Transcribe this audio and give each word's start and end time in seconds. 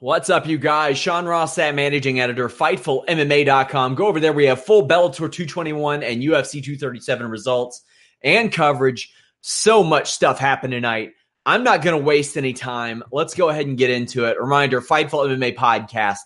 What's 0.00 0.30
up, 0.30 0.46
you 0.46 0.58
guys? 0.58 0.96
Sean 0.96 1.26
Ross 1.26 1.56
Sapp, 1.56 1.74
managing 1.74 2.20
editor, 2.20 2.48
FightfulMMA.com. 2.48 3.96
Go 3.96 4.06
over 4.06 4.20
there. 4.20 4.32
We 4.32 4.44
have 4.44 4.64
full 4.64 4.86
Bellator 4.86 5.16
221 5.16 6.04
and 6.04 6.22
UFC 6.22 6.62
237 6.62 7.28
results 7.28 7.82
and 8.22 8.52
coverage. 8.52 9.12
So 9.40 9.82
much 9.82 10.12
stuff 10.12 10.38
happened 10.38 10.70
tonight. 10.70 11.14
I'm 11.44 11.64
not 11.64 11.82
going 11.82 11.98
to 11.98 12.04
waste 12.04 12.36
any 12.36 12.52
time. 12.52 13.02
Let's 13.10 13.34
go 13.34 13.48
ahead 13.48 13.66
and 13.66 13.76
get 13.76 13.90
into 13.90 14.26
it. 14.26 14.40
Reminder 14.40 14.80
Fightful 14.80 15.28
MMA 15.36 15.56
podcast 15.56 16.18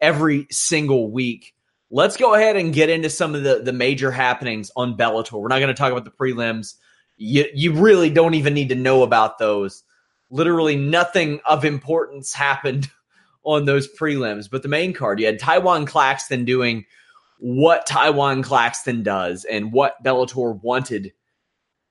every 0.00 0.46
single 0.52 1.10
week. 1.10 1.52
Let's 1.90 2.16
go 2.16 2.34
ahead 2.34 2.54
and 2.54 2.72
get 2.72 2.90
into 2.90 3.10
some 3.10 3.34
of 3.34 3.42
the, 3.42 3.60
the 3.60 3.72
major 3.72 4.12
happenings 4.12 4.70
on 4.76 4.96
Bellator. 4.96 5.40
We're 5.40 5.48
not 5.48 5.58
going 5.58 5.66
to 5.66 5.74
talk 5.74 5.90
about 5.90 6.04
the 6.04 6.12
prelims. 6.12 6.74
You, 7.16 7.46
you 7.52 7.72
really 7.72 8.08
don't 8.08 8.34
even 8.34 8.54
need 8.54 8.68
to 8.68 8.76
know 8.76 9.02
about 9.02 9.40
those. 9.40 9.82
Literally 10.30 10.76
nothing 10.76 11.40
of 11.44 11.64
importance 11.64 12.32
happened 12.32 12.88
on 13.46 13.64
those 13.64 13.88
prelims. 13.88 14.50
But 14.50 14.62
the 14.62 14.68
main 14.68 14.92
card, 14.92 15.20
you 15.20 15.26
had 15.26 15.40
Tywan 15.40 15.86
Claxton 15.86 16.44
doing 16.44 16.84
what 17.38 17.86
Tywan 17.86 18.42
Claxton 18.42 19.02
does 19.02 19.44
and 19.44 19.72
what 19.72 20.02
Bellator 20.04 20.60
wanted 20.62 21.12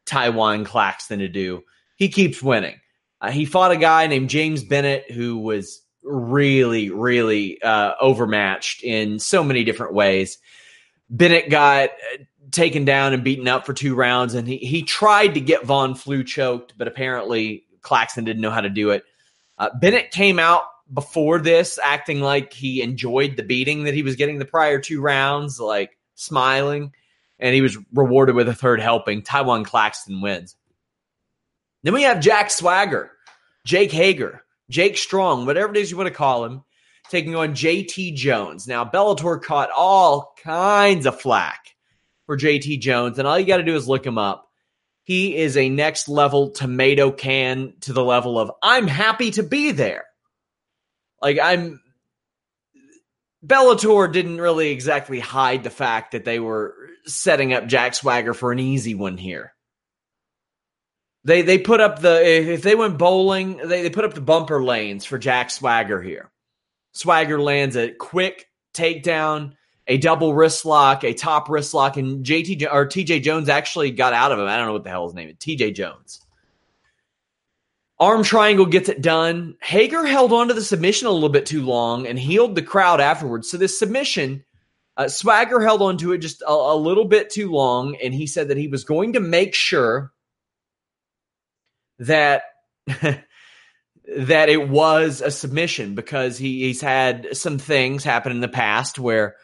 Tywan 0.06 0.66
Claxton 0.66 1.20
to 1.20 1.28
do. 1.28 1.64
He 1.96 2.10
keeps 2.10 2.44
winning. 2.44 2.80
Uh, 3.22 3.32
he 3.32 3.46
fought 3.46 3.72
a 3.72 3.78
guy 3.78 4.08
named 4.08 4.30
James 4.30 4.64
Bennett 4.64 5.10
who 5.10 5.38
was 5.38 5.82
really, 6.04 6.90
really 6.92 7.62
uh, 7.62 7.94
overmatched 8.00 8.84
in 8.84 9.18
so 9.18 9.44
many 9.44 9.64
different 9.64 9.94
ways. 9.94 10.38
Bennett 11.10 11.50
got 11.50 11.90
uh, 11.90 12.24
taken 12.52 12.84
down 12.84 13.14
and 13.14 13.24
beaten 13.24 13.48
up 13.48 13.66
for 13.66 13.74
two 13.74 13.96
rounds, 13.96 14.34
and 14.34 14.48
he, 14.48 14.58
he 14.58 14.84
tried 14.84 15.36
to 15.36 15.40
get 15.40 15.64
Von 15.64 15.96
Flue 15.96 16.24
choked, 16.24 16.74
but 16.78 16.88
apparently 16.88 17.64
Claxton 17.82 18.26
didn't 18.26 18.42
know 18.42 18.52
how 18.52 18.62
to 18.62 18.70
do 18.70 18.90
it. 18.90 19.04
Uh, 19.58 19.70
Bennett 19.80 20.12
came 20.12 20.38
out 20.38 20.64
before 20.94 21.40
this 21.40 21.80
acting 21.82 22.22
like 22.22 22.54
he 22.54 22.82
enjoyed 22.82 23.38
the 23.38 23.44
beating 23.44 23.84
that 23.84 23.94
he 23.94 24.04
was 24.04 24.16
getting 24.16 24.40
the 24.40 24.46
prior 24.46 24.80
two 24.80 25.02
rounds, 25.02 25.60
like 25.60 25.98
smiling, 26.16 26.94
and 27.40 27.56
he 27.56 27.62
was 27.62 27.78
rewarded 27.94 28.36
with 28.36 28.48
a 28.48 28.54
third 28.54 28.80
helping. 28.80 29.22
Tywan 29.22 29.66
Claxton 29.66 30.22
wins. 30.22 30.56
Then 31.84 31.94
we 31.94 32.04
have 32.04 32.20
Jack 32.20 32.50
Swagger, 32.50 33.12
Jake 33.66 33.92
Hager, 33.92 34.44
Jake 34.70 34.98
Strong, 34.98 35.46
whatever 35.46 35.72
it 35.72 35.78
is 35.78 35.92
you 35.92 35.98
want 35.98 36.08
to 36.08 36.14
call 36.14 36.46
him, 36.46 36.64
taking 37.10 37.36
on 37.36 37.54
JT 37.54 38.16
Jones. 38.16 38.68
Now, 38.68 38.86
Bellator 38.86 39.42
caught 39.42 39.70
all 39.76 40.34
kinds 40.44 41.06
of 41.06 41.20
flack 41.20 41.76
for 42.26 42.38
JT 42.38 42.80
Jones, 42.80 43.20
and 43.20 43.28
all 43.28 43.38
you 43.40 43.46
got 43.46 43.58
to 43.58 43.64
do 43.64 43.76
is 43.76 43.88
look 43.88 44.06
him 44.06 44.18
up. 44.18 44.50
He 45.04 45.36
is 45.36 45.56
a 45.56 45.70
next 45.70 46.10
level 46.10 46.50
tomato 46.50 47.12
can 47.12 47.74
to 47.82 47.94
the 47.94 48.04
level 48.04 48.40
of 48.40 48.52
I'm 48.64 48.88
happy 48.88 49.30
to 49.32 49.44
be 49.44 49.72
there. 49.72 50.05
Like 51.26 51.40
I'm 51.42 51.82
Bellator 53.44 54.14
didn't 54.14 54.40
really 54.40 54.70
exactly 54.70 55.20
hide 55.20 55.64
the 55.64 55.72
fact 55.72 56.12
that 56.12 56.24
they 56.24 56.40
were 56.40 56.76
setting 57.08 57.52
up 57.52 57.66
Jack 57.66 57.96
Swagger 57.96 58.36
for 58.36 58.52
an 58.52 58.60
easy 58.60 58.94
one 58.94 59.18
here. 59.18 59.56
They 61.24 61.42
they 61.42 61.58
put 61.58 61.82
up 61.82 61.98
the 62.00 62.24
if 62.24 62.62
they 62.62 62.76
went 62.76 63.00
bowling, 63.00 63.58
they, 63.58 63.82
they 63.82 63.90
put 63.90 64.06
up 64.06 64.14
the 64.14 64.22
bumper 64.22 64.64
lanes 64.64 65.04
for 65.04 65.18
Jack 65.18 65.50
Swagger 65.50 66.00
here. 66.00 66.30
Swagger 66.92 67.42
lands 67.42 67.76
a 67.76 67.90
quick 67.90 68.48
takedown, 68.76 69.54
a 69.88 69.98
double 69.98 70.36
wrist 70.36 70.64
lock, 70.64 71.04
a 71.04 71.16
top 71.16 71.50
wrist 71.50 71.74
lock, 71.74 71.98
and 71.98 72.24
JT 72.24 72.72
or 72.72 72.86
TJ 72.86 73.24
Jones 73.24 73.50
actually 73.50 73.90
got 73.90 74.14
out 74.14 74.32
of 74.32 74.38
him. 74.38 74.46
I 74.46 74.58
don't 74.58 74.68
know 74.68 74.74
what 74.74 74.84
the 74.84 74.92
hell 74.92 75.08
his 75.08 75.16
name 75.16 75.30
is. 75.30 75.38
TJ 75.38 75.74
Jones. 75.74 76.22
Arm 78.00 78.24
triangle 78.24 78.66
gets 78.66 78.90
it 78.90 79.02
done. 79.02 79.56
Hager 79.62 80.06
held 80.06 80.34
on 80.34 80.50
to 80.50 80.54
the 80.54 80.62
submission 80.62 81.08
a 81.08 81.12
little 81.12 81.30
bit 81.30 81.46
too 81.46 81.64
long 81.64 82.06
and 82.06 82.20
heeled 82.20 82.56
the 82.56 82.62
crowd 82.62 83.00
afterwards. 83.00 83.50
So 83.50 83.58
this 83.58 83.80
submission, 83.80 84.44
uh, 84.98 85.08
Swagger 85.08 85.62
held 85.62 85.82
on 85.82 85.98
to 86.00 86.12
it 86.12 86.18
just 86.18 86.42
a, 86.42 86.52
a 86.52 86.76
little 86.76 87.06
bit 87.06 87.30
too 87.30 87.52
long, 87.52 87.96
and 88.04 88.14
he 88.14 88.28
said 88.28 88.50
that 88.50 88.58
he 88.58 88.68
was 88.68 88.84
going 88.84 89.14
to 89.14 89.22
make 89.22 89.56
sure 89.56 90.12
that 92.00 92.44
that 92.88 94.50
it 94.50 94.70
was 94.70 95.22
a 95.22 95.32
submission 95.32 95.96
because 95.96 96.38
he, 96.38 96.64
he's 96.64 96.82
had 96.82 97.36
some 97.36 97.58
things 97.58 98.04
happen 98.04 98.32
in 98.32 98.42
the 98.42 98.48
past 98.48 99.00
where 99.00 99.36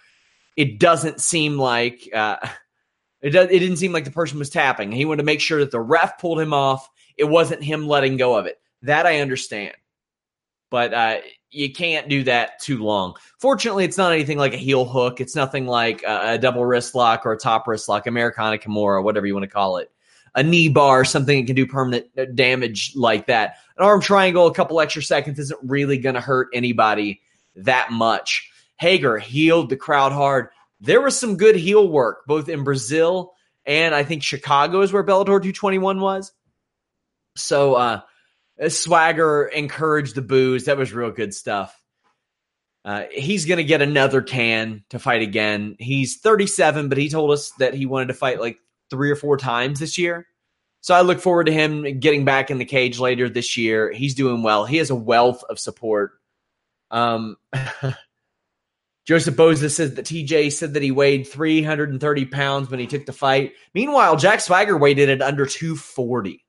it 0.58 0.78
doesn't 0.78 1.22
seem 1.22 1.58
like 1.58 2.10
uh, 2.14 2.36
it 3.22 3.34
it 3.34 3.60
didn't 3.60 3.78
seem 3.78 3.94
like 3.94 4.04
the 4.04 4.12
person 4.12 4.40
was 4.40 4.50
tapping. 4.50 4.92
He 4.92 5.06
wanted 5.06 5.22
to 5.22 5.26
make 5.26 5.40
sure 5.40 5.60
that 5.60 5.72
the 5.72 5.80
ref 5.80 6.20
pulled 6.20 6.42
him 6.42 6.54
off 6.54 6.90
it 7.22 7.30
wasn't 7.30 7.64
him 7.64 7.88
letting 7.88 8.18
go 8.18 8.36
of 8.36 8.48
it. 8.48 8.60
That 8.82 9.06
I 9.06 9.20
understand. 9.20 9.76
But 10.72 10.92
uh, 10.92 11.18
you 11.52 11.72
can't 11.72 12.10
do 12.10 12.24
that 12.24 12.60
too 12.60 12.80
long. 12.84 13.14
Fortunately, 13.38 13.86
it's 13.86 13.98
not 13.98 14.12
anything 14.12 14.40
like 14.40 14.56
a 14.56 14.58
heel 14.58 14.86
hook. 14.86 15.22
It's 15.22 15.36
nothing 15.36 15.68
like 15.68 16.02
a, 16.02 16.34
a 16.34 16.38
double 16.40 16.66
wrist 16.66 16.96
lock 16.96 17.24
or 17.24 17.34
a 17.34 17.38
top 17.38 17.68
wrist 17.68 17.88
lock, 17.88 18.08
Americana 18.08 18.58
Kimura, 18.58 19.04
whatever 19.04 19.28
you 19.28 19.36
want 19.36 19.44
to 19.44 19.50
call 19.50 19.78
it. 19.78 19.92
A 20.34 20.42
knee 20.42 20.68
bar, 20.68 21.06
something 21.06 21.42
that 21.42 21.46
can 21.46 21.56
do 21.56 21.68
permanent 21.68 22.08
uh, 22.18 22.26
damage 22.34 22.94
like 22.96 23.28
that. 23.28 23.58
An 23.78 23.86
arm 23.86 24.02
triangle, 24.02 24.48
a 24.48 24.54
couple 24.54 24.82
extra 24.82 25.04
seconds 25.04 25.38
isn't 25.38 25.60
really 25.62 26.00
going 26.00 26.16
to 26.16 26.22
hurt 26.22 26.48
anybody 26.56 27.22
that 27.56 27.92
much. 27.92 28.50
Hager 28.80 29.20
heeled 29.20 29.70
the 29.70 29.78
crowd 29.78 30.12
hard. 30.12 30.50
There 30.80 31.02
was 31.02 31.20
some 31.20 31.38
good 31.38 31.56
heel 31.56 31.88
work, 31.88 32.26
both 32.26 32.50
in 32.50 32.64
Brazil 32.64 33.36
and 33.66 33.94
I 33.94 34.04
think 34.04 34.24
Chicago 34.24 34.82
is 34.82 34.92
where 34.92 35.04
Bellator 35.04 35.26
221 35.26 36.00
was. 36.00 36.32
So 37.36 37.76
uh, 37.76 38.02
Swagger 38.68 39.46
encouraged 39.46 40.16
the 40.16 40.22
boos. 40.22 40.66
That 40.66 40.78
was 40.78 40.94
real 40.94 41.12
good 41.12 41.34
stuff. 41.34 41.78
Uh, 42.84 43.04
he's 43.12 43.46
going 43.46 43.58
to 43.58 43.64
get 43.64 43.82
another 43.82 44.22
can 44.22 44.84
to 44.90 45.00
fight 45.00 45.22
again. 45.22 45.76
He's 45.80 46.18
37, 46.18 46.90
but 46.90 46.98
he 46.98 47.10
told 47.10 47.32
us 47.32 47.52
that 47.60 47.74
he 47.74 47.86
wanted 47.86 48.08
to 48.08 48.14
fight 48.16 48.40
like 48.40 48.58
three 48.90 49.12
or 49.12 49.16
four 49.16 49.38
times 49.38 49.80
this 49.80 49.98
year. 49.98 50.28
So 50.82 50.96
I 50.96 51.02
look 51.02 51.20
forward 51.20 51.46
to 51.46 51.54
him 51.54 52.00
getting 52.00 52.26
back 52.26 52.50
in 52.50 52.58
the 52.58 52.66
cage 52.66 53.00
later 53.00 53.30
this 53.30 53.56
year. 53.56 53.92
He's 53.92 54.16
doing 54.16 54.42
well. 54.42 54.66
He 54.66 54.78
has 54.78 54.90
a 54.90 54.96
wealth 54.96 55.44
of 55.48 55.60
support. 55.60 56.14
Um, 56.90 57.38
Joseph 59.06 59.36
Boza 59.36 59.70
says 59.70 59.96
that 59.96 60.06
TJ 60.06 60.52
said 60.52 60.74
that 60.74 60.84
he 60.84 60.92
weighed 60.92 61.28
330 61.28 62.26
pounds 62.26 62.70
when 62.70 62.80
he 62.80 62.88
took 62.88 63.06
the 63.06 63.14
fight. 63.14 63.54
Meanwhile, 63.76 64.18
Jack 64.18 64.42
Swagger 64.42 64.78
weighed 64.78 65.00
in 65.00 65.10
at 65.10 65.22
under 65.22 65.46
240. 65.46 66.44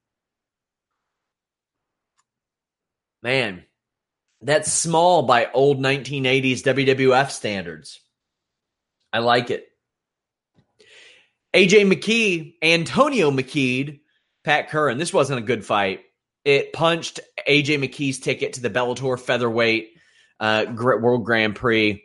Man, 3.23 3.65
that's 4.41 4.73
small 4.73 5.23
by 5.23 5.51
old 5.53 5.79
1980s 5.79 6.63
WWF 6.63 7.31
standards. 7.31 8.01
I 9.13 9.21
like 9.21 9.51
it. 9.51 9.67
AJ 11.55 11.93
McKee, 11.93 12.55
Antonio 12.63 13.31
McKee, 13.31 14.01
Pat 14.43 14.71
Curran. 14.71 14.99
This 14.99 15.13
wasn't 15.13 15.39
a 15.39 15.43
good 15.43 15.65
fight. 15.65 16.01
It 16.45 16.73
punched 16.73 17.21
AJ 17.49 17.79
McKee's 17.79 18.19
ticket 18.19 18.55
to 18.55 18.61
the 18.61 18.71
Bellator 18.71 19.21
featherweight 19.21 19.91
uh, 20.41 20.67
World 20.77 21.25
Grand 21.25 21.55
Prix. 21.55 22.03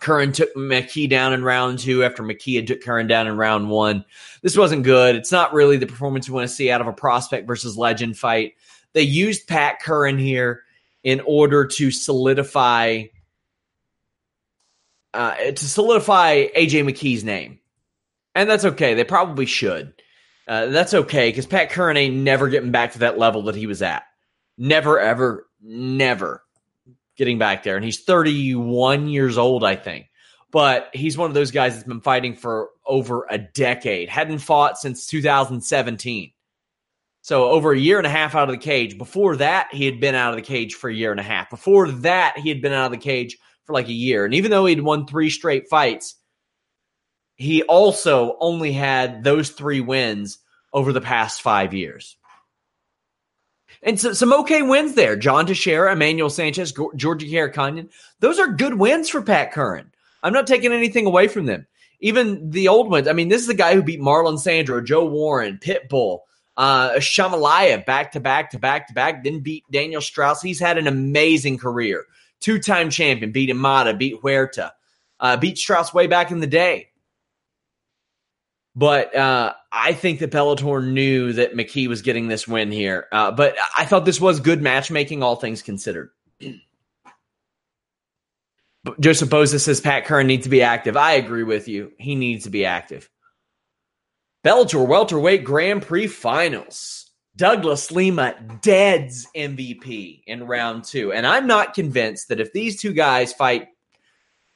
Curran 0.00 0.32
took 0.32 0.54
McKee 0.54 1.08
down 1.08 1.32
in 1.32 1.42
round 1.42 1.78
two 1.78 2.04
after 2.04 2.22
McKee 2.22 2.56
had 2.56 2.66
took 2.66 2.82
Curran 2.82 3.06
down 3.06 3.26
in 3.26 3.36
round 3.38 3.70
one. 3.70 4.04
This 4.42 4.56
wasn't 4.56 4.82
good. 4.82 5.16
It's 5.16 5.32
not 5.32 5.54
really 5.54 5.78
the 5.78 5.86
performance 5.86 6.28
you 6.28 6.34
want 6.34 6.46
to 6.46 6.54
see 6.54 6.70
out 6.70 6.82
of 6.82 6.86
a 6.86 6.92
prospect 6.92 7.46
versus 7.46 7.78
legend 7.78 8.18
fight. 8.18 8.54
They 8.96 9.02
used 9.02 9.46
Pat 9.46 9.82
Curran 9.82 10.16
here 10.16 10.62
in 11.04 11.20
order 11.20 11.66
to 11.66 11.90
solidify 11.90 13.02
uh, 15.12 15.34
to 15.34 15.68
solidify 15.68 16.46
AJ 16.56 16.90
McKee's 16.90 17.22
name, 17.22 17.58
and 18.34 18.48
that's 18.48 18.64
okay. 18.64 18.94
They 18.94 19.04
probably 19.04 19.44
should. 19.44 19.92
Uh, 20.48 20.66
that's 20.66 20.94
okay 20.94 21.28
because 21.28 21.44
Pat 21.44 21.68
Curran 21.68 21.98
ain't 21.98 22.16
never 22.16 22.48
getting 22.48 22.70
back 22.70 22.92
to 22.92 23.00
that 23.00 23.18
level 23.18 23.42
that 23.42 23.54
he 23.54 23.66
was 23.66 23.82
at. 23.82 24.04
Never, 24.56 24.98
ever, 24.98 25.46
never 25.60 26.42
getting 27.18 27.38
back 27.38 27.64
there. 27.64 27.76
And 27.76 27.84
he's 27.84 28.02
31 28.02 29.10
years 29.10 29.36
old, 29.36 29.62
I 29.62 29.76
think. 29.76 30.06
But 30.52 30.88
he's 30.94 31.18
one 31.18 31.28
of 31.28 31.34
those 31.34 31.50
guys 31.50 31.74
that's 31.74 31.86
been 31.86 32.00
fighting 32.00 32.34
for 32.34 32.70
over 32.86 33.26
a 33.28 33.36
decade. 33.36 34.08
Hadn't 34.08 34.38
fought 34.38 34.78
since 34.78 35.06
2017. 35.06 36.32
So 37.26 37.50
over 37.50 37.72
a 37.72 37.76
year 37.76 37.98
and 37.98 38.06
a 38.06 38.10
half 38.10 38.36
out 38.36 38.48
of 38.48 38.54
the 38.54 38.62
cage. 38.62 38.96
Before 38.96 39.34
that, 39.34 39.66
he 39.72 39.84
had 39.84 39.98
been 39.98 40.14
out 40.14 40.30
of 40.30 40.36
the 40.36 40.46
cage 40.46 40.74
for 40.74 40.88
a 40.88 40.94
year 40.94 41.10
and 41.10 41.18
a 41.18 41.24
half. 41.24 41.50
Before 41.50 41.90
that, 41.90 42.38
he 42.38 42.48
had 42.50 42.62
been 42.62 42.72
out 42.72 42.86
of 42.86 42.92
the 42.92 42.98
cage 42.98 43.36
for 43.64 43.72
like 43.72 43.88
a 43.88 43.92
year. 43.92 44.24
And 44.24 44.32
even 44.32 44.52
though 44.52 44.64
he'd 44.64 44.80
won 44.80 45.08
three 45.08 45.28
straight 45.28 45.68
fights, 45.68 46.14
he 47.34 47.64
also 47.64 48.36
only 48.38 48.70
had 48.70 49.24
those 49.24 49.50
three 49.50 49.80
wins 49.80 50.38
over 50.72 50.92
the 50.92 51.00
past 51.00 51.42
five 51.42 51.74
years. 51.74 52.16
And 53.82 53.98
so, 53.98 54.12
some 54.12 54.32
okay 54.32 54.62
wins 54.62 54.94
there. 54.94 55.16
John 55.16 55.46
Teixeira, 55.46 55.94
Emmanuel 55.94 56.30
Sanchez, 56.30 56.72
Georgie 56.94 57.32
Karakhanyan. 57.32 57.88
Those 58.20 58.38
are 58.38 58.52
good 58.52 58.74
wins 58.74 59.08
for 59.08 59.20
Pat 59.20 59.50
Curran. 59.50 59.90
I'm 60.22 60.32
not 60.32 60.46
taking 60.46 60.72
anything 60.72 61.06
away 61.06 61.26
from 61.26 61.46
them. 61.46 61.66
Even 61.98 62.50
the 62.50 62.68
old 62.68 62.88
ones. 62.88 63.08
I 63.08 63.14
mean, 63.14 63.30
this 63.30 63.40
is 63.40 63.48
the 63.48 63.54
guy 63.54 63.74
who 63.74 63.82
beat 63.82 64.00
Marlon 64.00 64.38
Sandro, 64.38 64.80
Joe 64.80 65.06
Warren, 65.06 65.58
Pitbull, 65.60 66.20
uh, 66.56 66.92
Shamhalaev 66.94 67.84
back 67.84 68.12
to 68.12 68.20
back 68.20 68.50
to 68.50 68.58
back 68.58 68.88
to 68.88 68.94
back. 68.94 69.24
Then 69.24 69.40
beat 69.40 69.64
Daniel 69.70 70.00
Straus. 70.00 70.42
He's 70.42 70.60
had 70.60 70.78
an 70.78 70.86
amazing 70.86 71.58
career. 71.58 72.04
Two 72.40 72.58
time 72.58 72.90
champion, 72.90 73.32
beat 73.32 73.50
Imada, 73.50 73.96
beat 73.96 74.20
Huerta, 74.20 74.72
uh, 75.20 75.36
beat 75.36 75.58
Straus 75.58 75.92
way 75.94 76.06
back 76.06 76.30
in 76.30 76.40
the 76.40 76.46
day. 76.46 76.88
But 78.74 79.16
uh, 79.16 79.54
I 79.72 79.94
think 79.94 80.18
that 80.18 80.30
Bellator 80.30 80.86
knew 80.86 81.32
that 81.32 81.54
McKee 81.54 81.88
was 81.88 82.02
getting 82.02 82.28
this 82.28 82.46
win 82.46 82.70
here. 82.70 83.06
Uh, 83.10 83.30
but 83.30 83.56
I 83.76 83.86
thought 83.86 84.04
this 84.04 84.20
was 84.20 84.38
good 84.38 84.60
matchmaking, 84.60 85.22
all 85.22 85.36
things 85.36 85.62
considered. 85.62 86.10
Joseph 89.00 89.30
Boza 89.30 89.58
says 89.58 89.80
Pat 89.80 90.04
Curran 90.04 90.26
needs 90.26 90.44
to 90.44 90.50
be 90.50 90.62
active. 90.62 90.96
I 90.96 91.12
agree 91.12 91.42
with 91.42 91.68
you. 91.68 91.92
He 91.98 92.14
needs 92.14 92.44
to 92.44 92.50
be 92.50 92.66
active. 92.66 93.08
Bellator 94.46 94.86
welterweight 94.86 95.42
Grand 95.42 95.82
Prix 95.82 96.06
finals. 96.06 97.10
Douglas 97.34 97.90
Lima 97.90 98.36
deads 98.62 99.26
MVP 99.36 100.22
in 100.24 100.46
round 100.46 100.84
two. 100.84 101.12
And 101.12 101.26
I'm 101.26 101.48
not 101.48 101.74
convinced 101.74 102.28
that 102.28 102.38
if 102.38 102.52
these 102.52 102.80
two 102.80 102.92
guys 102.92 103.32
fight 103.32 103.66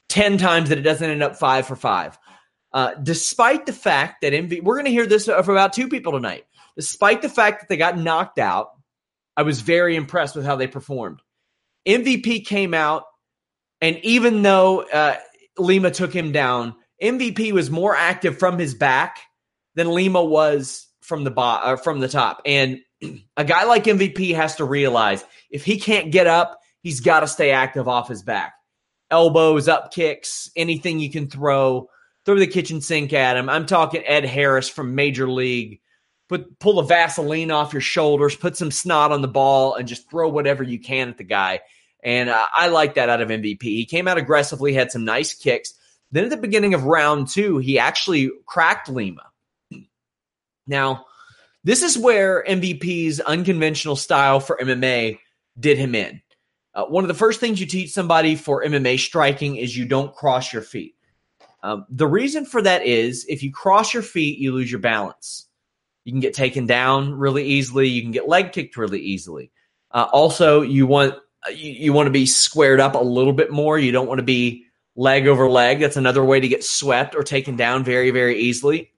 10 0.07 0.37
times 0.37 0.69
that 0.69 0.77
it 0.77 0.83
doesn't 0.83 1.09
end 1.09 1.21
up 1.21 1.35
five 1.35 1.67
for 1.67 1.75
five. 1.75 2.17
Uh, 2.71 2.93
despite 3.03 3.65
the 3.65 3.73
fact 3.73 4.21
that 4.21 4.31
MVP, 4.31 4.63
we're 4.63 4.75
going 4.75 4.85
to 4.85 4.91
hear 4.91 5.05
this 5.05 5.25
from 5.25 5.49
about 5.49 5.73
two 5.73 5.89
people 5.89 6.13
tonight. 6.13 6.45
Despite 6.77 7.21
the 7.21 7.27
fact 7.27 7.59
that 7.59 7.67
they 7.67 7.75
got 7.75 7.97
knocked 7.97 8.39
out, 8.39 8.69
I 9.35 9.41
was 9.41 9.59
very 9.59 9.97
impressed 9.97 10.37
with 10.37 10.45
how 10.45 10.55
they 10.55 10.67
performed. 10.67 11.21
MVP 11.85 12.45
came 12.45 12.73
out, 12.73 13.03
and 13.81 13.97
even 14.05 14.41
though 14.41 14.83
uh, 14.83 15.17
Lima 15.57 15.91
took 15.91 16.13
him 16.13 16.31
down, 16.31 16.75
MVP 17.03 17.51
was 17.51 17.69
more 17.69 17.93
active 17.93 18.39
from 18.39 18.57
his 18.57 18.73
back 18.73 19.17
than 19.75 19.93
Lima 19.93 20.23
was 20.23 20.87
from 21.01 21.23
the 21.23 21.31
bo- 21.31 21.41
uh, 21.41 21.75
from 21.75 21.99
the 21.99 22.07
top. 22.07 22.41
And 22.45 22.79
a 23.37 23.43
guy 23.43 23.65
like 23.65 23.85
MVP 23.85 24.35
has 24.35 24.55
to 24.57 24.65
realize 24.65 25.23
if 25.49 25.65
he 25.65 25.79
can't 25.79 26.11
get 26.11 26.27
up, 26.27 26.59
he's 26.81 26.99
got 26.99 27.21
to 27.21 27.27
stay 27.27 27.51
active 27.51 27.87
off 27.87 28.07
his 28.07 28.23
back. 28.23 28.53
Elbows, 29.09 29.67
up 29.67 29.93
kicks, 29.93 30.49
anything 30.55 30.99
you 30.99 31.11
can 31.11 31.29
throw 31.29 31.89
throw 32.25 32.37
the 32.37 32.47
kitchen 32.47 32.81
sink 32.81 33.13
at 33.13 33.37
him. 33.37 33.49
I'm 33.49 33.65
talking 33.65 34.03
Ed 34.05 34.25
Harris 34.25 34.69
from 34.69 34.95
Major 34.95 35.29
League. 35.29 35.81
Put 36.29 36.59
pull 36.59 36.75
the 36.75 36.83
Vaseline 36.83 37.51
off 37.51 37.73
your 37.73 37.81
shoulders, 37.81 38.35
put 38.35 38.55
some 38.55 38.71
snot 38.71 39.11
on 39.11 39.21
the 39.21 39.27
ball, 39.27 39.75
and 39.75 39.87
just 39.87 40.09
throw 40.09 40.29
whatever 40.29 40.63
you 40.63 40.79
can 40.79 41.09
at 41.09 41.17
the 41.17 41.25
guy. 41.25 41.59
And 42.03 42.29
uh, 42.29 42.45
I 42.53 42.67
like 42.69 42.95
that 42.95 43.09
out 43.09 43.21
of 43.21 43.29
MVP. 43.29 43.61
He 43.61 43.85
came 43.85 44.07
out 44.07 44.17
aggressively, 44.17 44.73
had 44.73 44.91
some 44.91 45.03
nice 45.03 45.33
kicks. 45.33 45.73
Then 46.11 46.23
at 46.23 46.29
the 46.29 46.37
beginning 46.37 46.73
of 46.73 46.85
round 46.85 47.27
two, 47.27 47.57
he 47.57 47.79
actually 47.79 48.31
cracked 48.45 48.89
Lima. 48.89 49.23
Now, 50.71 51.05
this 51.63 51.83
is 51.83 51.97
where 51.97 52.43
MVP's 52.47 53.19
unconventional 53.19 53.95
style 53.95 54.39
for 54.39 54.57
MMA 54.59 55.19
did 55.59 55.77
him 55.77 55.93
in. 55.93 56.21
Uh, 56.73 56.85
one 56.85 57.03
of 57.03 57.09
the 57.09 57.13
first 57.13 57.39
things 57.39 57.59
you 57.59 57.65
teach 57.65 57.91
somebody 57.91 58.35
for 58.35 58.63
MMA 58.63 58.97
striking 58.97 59.57
is 59.57 59.77
you 59.77 59.85
don't 59.85 60.15
cross 60.15 60.53
your 60.53 60.61
feet. 60.61 60.95
Um, 61.61 61.85
the 61.89 62.07
reason 62.07 62.45
for 62.45 62.61
that 62.61 62.83
is 62.85 63.25
if 63.27 63.43
you 63.43 63.51
cross 63.51 63.93
your 63.93 64.01
feet, 64.01 64.39
you 64.39 64.53
lose 64.53 64.71
your 64.71 64.79
balance. 64.79 65.47
You 66.05 66.13
can 66.13 66.21
get 66.21 66.33
taken 66.33 66.65
down 66.65 67.13
really 67.13 67.43
easily. 67.43 67.87
You 67.89 68.01
can 68.01 68.11
get 68.11 68.27
leg 68.29 68.53
kicked 68.53 68.77
really 68.77 69.01
easily. 69.01 69.51
Uh, 69.91 70.07
also, 70.11 70.61
you 70.61 70.87
want 70.87 71.15
you, 71.53 71.71
you 71.71 71.93
want 71.93 72.07
to 72.07 72.11
be 72.11 72.25
squared 72.25 72.79
up 72.79 72.95
a 72.95 72.99
little 72.99 73.33
bit 73.33 73.51
more. 73.51 73.77
You 73.77 73.91
don't 73.91 74.07
want 74.07 74.19
to 74.19 74.23
be 74.23 74.65
leg 74.95 75.27
over 75.27 75.47
leg. 75.49 75.79
That's 75.81 75.97
another 75.97 76.23
way 76.23 76.39
to 76.39 76.47
get 76.47 76.63
swept 76.63 77.13
or 77.13 77.23
taken 77.23 77.57
down 77.57 77.83
very 77.83 78.09
very 78.09 78.39
easily. 78.39 78.91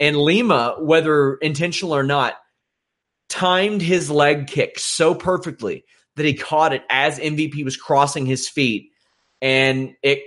And 0.00 0.16
Lima, 0.16 0.76
whether 0.78 1.34
intentional 1.36 1.94
or 1.94 2.02
not, 2.02 2.34
timed 3.28 3.82
his 3.82 4.10
leg 4.10 4.46
kick 4.46 4.78
so 4.78 5.14
perfectly 5.14 5.84
that 6.16 6.26
he 6.26 6.34
caught 6.34 6.72
it 6.72 6.82
as 6.90 7.18
MVP 7.18 7.64
was 7.64 7.76
crossing 7.76 8.26
his 8.26 8.48
feet, 8.48 8.90
and 9.40 9.94
it 10.02 10.22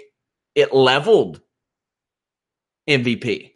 it 0.56 0.74
leveled 0.74 1.42
MVP. 2.88 3.52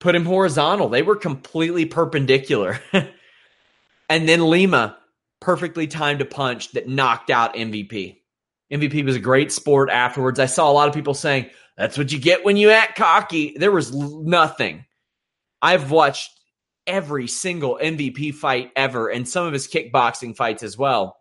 Put 0.00 0.14
him 0.14 0.26
horizontal. 0.26 0.90
They 0.90 1.02
were 1.02 1.16
completely 1.16 1.86
perpendicular. 1.86 2.78
and 4.08 4.28
then 4.28 4.46
Lima 4.50 4.98
perfectly 5.40 5.86
timed 5.86 6.20
a 6.20 6.26
punch 6.26 6.72
that 6.72 6.88
knocked 6.88 7.30
out 7.30 7.54
MVP. 7.54 8.18
MVP 8.72 9.04
was 9.04 9.16
a 9.16 9.20
great 9.20 9.52
sport 9.52 9.88
afterwards. 9.90 10.38
I 10.38 10.46
saw 10.46 10.70
a 10.70 10.72
lot 10.72 10.88
of 10.88 10.94
people 10.94 11.14
saying, 11.14 11.48
that's 11.76 11.98
what 11.98 12.12
you 12.12 12.18
get 12.18 12.44
when 12.44 12.56
you 12.56 12.70
act 12.70 12.96
cocky. 12.96 13.56
There 13.56 13.72
was 13.72 13.94
nothing. 13.94 14.84
I've 15.60 15.90
watched 15.90 16.30
every 16.86 17.26
single 17.26 17.78
MVP 17.82 18.34
fight 18.34 18.70
ever 18.76 19.08
and 19.08 19.28
some 19.28 19.46
of 19.46 19.52
his 19.52 19.66
kickboxing 19.66 20.36
fights 20.36 20.62
as 20.62 20.76
well. 20.78 21.16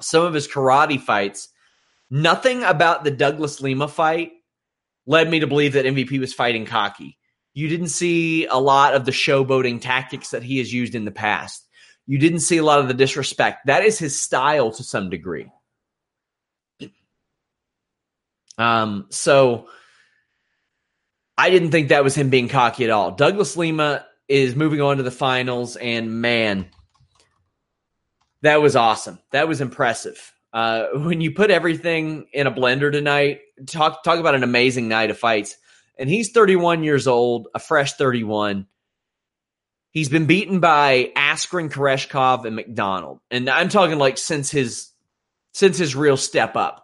Some 0.00 0.24
of 0.24 0.34
his 0.34 0.48
karate 0.48 1.00
fights. 1.00 1.48
Nothing 2.10 2.62
about 2.62 3.04
the 3.04 3.10
Douglas 3.10 3.60
Lima 3.60 3.88
fight 3.88 4.32
led 5.06 5.30
me 5.30 5.40
to 5.40 5.46
believe 5.46 5.74
that 5.74 5.86
MVP 5.86 6.18
was 6.20 6.34
fighting 6.34 6.66
cocky. 6.66 7.18
You 7.54 7.68
didn't 7.68 7.88
see 7.88 8.46
a 8.46 8.56
lot 8.56 8.94
of 8.94 9.04
the 9.04 9.12
showboating 9.12 9.80
tactics 9.80 10.30
that 10.30 10.42
he 10.42 10.58
has 10.58 10.72
used 10.72 10.94
in 10.94 11.04
the 11.04 11.10
past. 11.10 11.66
You 12.06 12.18
didn't 12.18 12.40
see 12.40 12.58
a 12.58 12.64
lot 12.64 12.80
of 12.80 12.88
the 12.88 12.94
disrespect. 12.94 13.66
That 13.66 13.84
is 13.84 13.98
his 13.98 14.20
style 14.20 14.72
to 14.72 14.82
some 14.82 15.08
degree. 15.08 15.50
Um, 18.58 19.06
so 19.10 19.68
I 21.36 21.50
didn't 21.50 21.70
think 21.70 21.88
that 21.88 22.04
was 22.04 22.14
him 22.14 22.30
being 22.30 22.48
cocky 22.48 22.84
at 22.84 22.90
all. 22.90 23.10
Douglas 23.12 23.56
Lima 23.56 24.06
is 24.28 24.54
moving 24.54 24.80
on 24.80 24.98
to 24.98 25.02
the 25.02 25.10
finals, 25.10 25.76
and 25.76 26.20
man, 26.20 26.66
that 28.42 28.62
was 28.62 28.76
awesome. 28.76 29.18
That 29.32 29.48
was 29.48 29.60
impressive. 29.60 30.32
Uh, 30.52 30.86
when 30.94 31.20
you 31.20 31.32
put 31.32 31.50
everything 31.50 32.26
in 32.32 32.46
a 32.46 32.52
blender 32.52 32.92
tonight, 32.92 33.40
talk 33.66 34.04
talk 34.04 34.20
about 34.20 34.36
an 34.36 34.44
amazing 34.44 34.88
night 34.88 35.10
of 35.10 35.18
fights. 35.18 35.56
And 35.98 36.08
he's 36.08 36.32
31 36.32 36.82
years 36.84 37.06
old, 37.06 37.48
a 37.54 37.58
fresh 37.58 37.94
31. 37.94 38.66
He's 39.90 40.08
been 40.08 40.26
beaten 40.26 40.60
by 40.60 41.12
Askren, 41.16 41.70
Koreshkov, 41.70 42.44
and 42.44 42.56
MacDonald. 42.56 43.20
And 43.30 43.48
I'm 43.48 43.68
talking 43.68 43.98
like 43.98 44.18
since 44.18 44.50
his 44.50 44.90
since 45.52 45.78
his 45.78 45.96
real 45.96 46.16
step 46.16 46.56
up. 46.56 46.83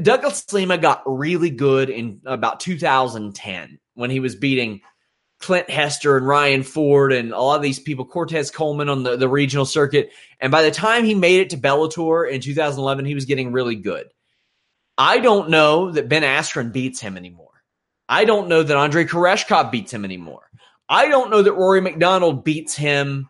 Douglas 0.00 0.52
Lima 0.52 0.78
got 0.78 1.02
really 1.06 1.50
good 1.50 1.90
in 1.90 2.20
about 2.24 2.60
2010 2.60 3.78
when 3.94 4.10
he 4.10 4.20
was 4.20 4.36
beating 4.36 4.80
Clint 5.40 5.68
Hester 5.68 6.16
and 6.16 6.26
Ryan 6.26 6.62
Ford 6.62 7.12
and 7.12 7.32
a 7.32 7.40
lot 7.40 7.56
of 7.56 7.62
these 7.62 7.80
people, 7.80 8.04
Cortez 8.04 8.50
Coleman 8.50 8.88
on 8.88 9.02
the, 9.02 9.16
the 9.16 9.28
regional 9.28 9.66
circuit. 9.66 10.10
And 10.40 10.52
by 10.52 10.62
the 10.62 10.70
time 10.70 11.04
he 11.04 11.14
made 11.14 11.40
it 11.40 11.50
to 11.50 11.56
Bellator 11.56 12.30
in 12.30 12.40
2011, 12.40 13.04
he 13.04 13.14
was 13.14 13.24
getting 13.24 13.52
really 13.52 13.76
good. 13.76 14.06
I 14.96 15.18
don't 15.18 15.50
know 15.50 15.90
that 15.90 16.08
Ben 16.08 16.22
Askren 16.22 16.72
beats 16.72 17.00
him 17.00 17.16
anymore. 17.16 17.48
I 18.08 18.24
don't 18.24 18.48
know 18.48 18.62
that 18.62 18.76
Andre 18.76 19.04
Koreshkov 19.04 19.70
beats 19.70 19.92
him 19.92 20.04
anymore. 20.04 20.48
I 20.88 21.08
don't 21.08 21.30
know 21.30 21.42
that 21.42 21.54
Rory 21.54 21.80
MacDonald 21.80 22.44
beats 22.44 22.76
him 22.76 23.28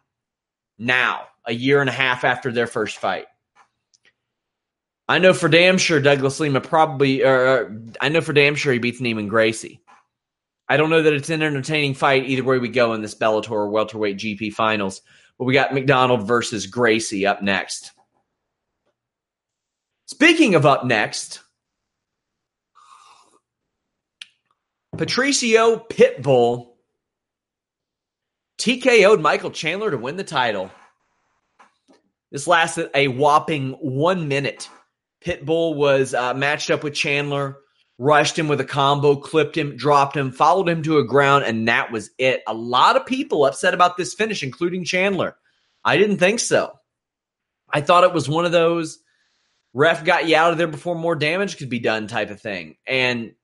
now, 0.78 1.22
a 1.46 1.54
year 1.54 1.80
and 1.80 1.88
a 1.88 1.92
half 1.92 2.24
after 2.24 2.50
their 2.50 2.66
first 2.66 2.98
fight. 2.98 3.26
I 5.08 5.18
know 5.18 5.32
for 5.32 5.48
damn 5.48 5.78
sure 5.78 6.00
Douglas 6.00 6.40
Lima 6.40 6.60
probably, 6.60 7.22
or 7.24 7.76
I 8.00 8.08
know 8.08 8.20
for 8.20 8.32
damn 8.32 8.54
sure 8.54 8.72
he 8.72 8.78
beats 8.78 9.00
Neiman 9.00 9.28
Gracie. 9.28 9.80
I 10.68 10.76
don't 10.76 10.90
know 10.90 11.02
that 11.02 11.12
it's 11.12 11.28
an 11.28 11.42
entertaining 11.42 11.94
fight 11.94 12.24
either 12.26 12.44
way 12.44 12.58
we 12.58 12.68
go 12.68 12.94
in 12.94 13.02
this 13.02 13.14
Bellator 13.14 13.70
welterweight 13.70 14.16
GP 14.16 14.54
finals. 14.54 15.02
But 15.38 15.44
we 15.44 15.54
got 15.54 15.74
MacDonald 15.74 16.26
versus 16.26 16.66
Gracie 16.66 17.26
up 17.26 17.42
next. 17.42 17.92
Speaking 20.06 20.54
of 20.54 20.66
up 20.66 20.84
next, 20.84 21.40
Patricio 24.96 25.78
Pitbull 25.90 26.72
TKO'd 28.58 29.20
Michael 29.20 29.50
Chandler 29.50 29.90
to 29.90 29.98
win 29.98 30.16
the 30.16 30.24
title. 30.24 30.70
This 32.30 32.46
lasted 32.46 32.90
a 32.94 33.08
whopping 33.08 33.72
one 33.72 34.28
minute. 34.28 34.68
Pitbull 35.24 35.76
was 35.76 36.14
uh, 36.14 36.34
matched 36.34 36.70
up 36.70 36.82
with 36.82 36.94
Chandler 36.94 37.58
rushed 38.02 38.38
him 38.38 38.48
with 38.48 38.60
a 38.60 38.64
combo, 38.64 39.14
clipped 39.14 39.56
him, 39.56 39.76
dropped 39.76 40.16
him, 40.16 40.32
followed 40.32 40.68
him 40.68 40.82
to 40.82 40.98
a 40.98 41.04
ground, 41.04 41.44
and 41.44 41.68
that 41.68 41.92
was 41.92 42.10
it. 42.18 42.42
A 42.46 42.54
lot 42.54 42.96
of 42.96 43.06
people 43.06 43.44
upset 43.44 43.74
about 43.74 43.96
this 43.96 44.12
finish, 44.12 44.42
including 44.42 44.84
Chandler. 44.84 45.36
I 45.84 45.96
didn't 45.96 46.18
think 46.18 46.40
so. 46.40 46.72
I 47.72 47.80
thought 47.80 48.04
it 48.04 48.12
was 48.12 48.28
one 48.28 48.44
of 48.44 48.52
those 48.52 48.98
ref 49.72 50.04
got 50.04 50.28
you 50.28 50.36
out 50.36 50.52
of 50.52 50.58
there 50.58 50.66
before 50.66 50.94
more 50.94 51.14
damage 51.14 51.56
could 51.56 51.70
be 51.70 51.78
done 51.78 52.06
type 52.08 52.30
of 52.30 52.40
thing. 52.40 52.76
And 52.86 53.34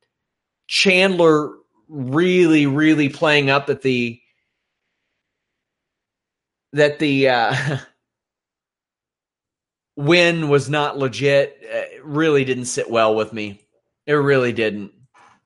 Chandler 0.67 1.53
really, 1.89 2.67
really 2.67 3.09
playing 3.09 3.51
up 3.51 3.67
that 3.69 3.83
the 3.83 4.21
that 6.73 6.99
the 6.99 7.29
uh, 7.29 7.79
win 9.99 10.49
was 10.49 10.71
not 10.71 10.97
legit 10.97 11.61
uh, 11.75 12.03
really 12.05 12.45
didn't 12.45 12.67
sit 12.67 12.89
well 12.89 13.17
with 13.17 13.33
me. 13.33 13.61
It 14.07 14.13
really 14.13 14.53
didn't. 14.53 14.93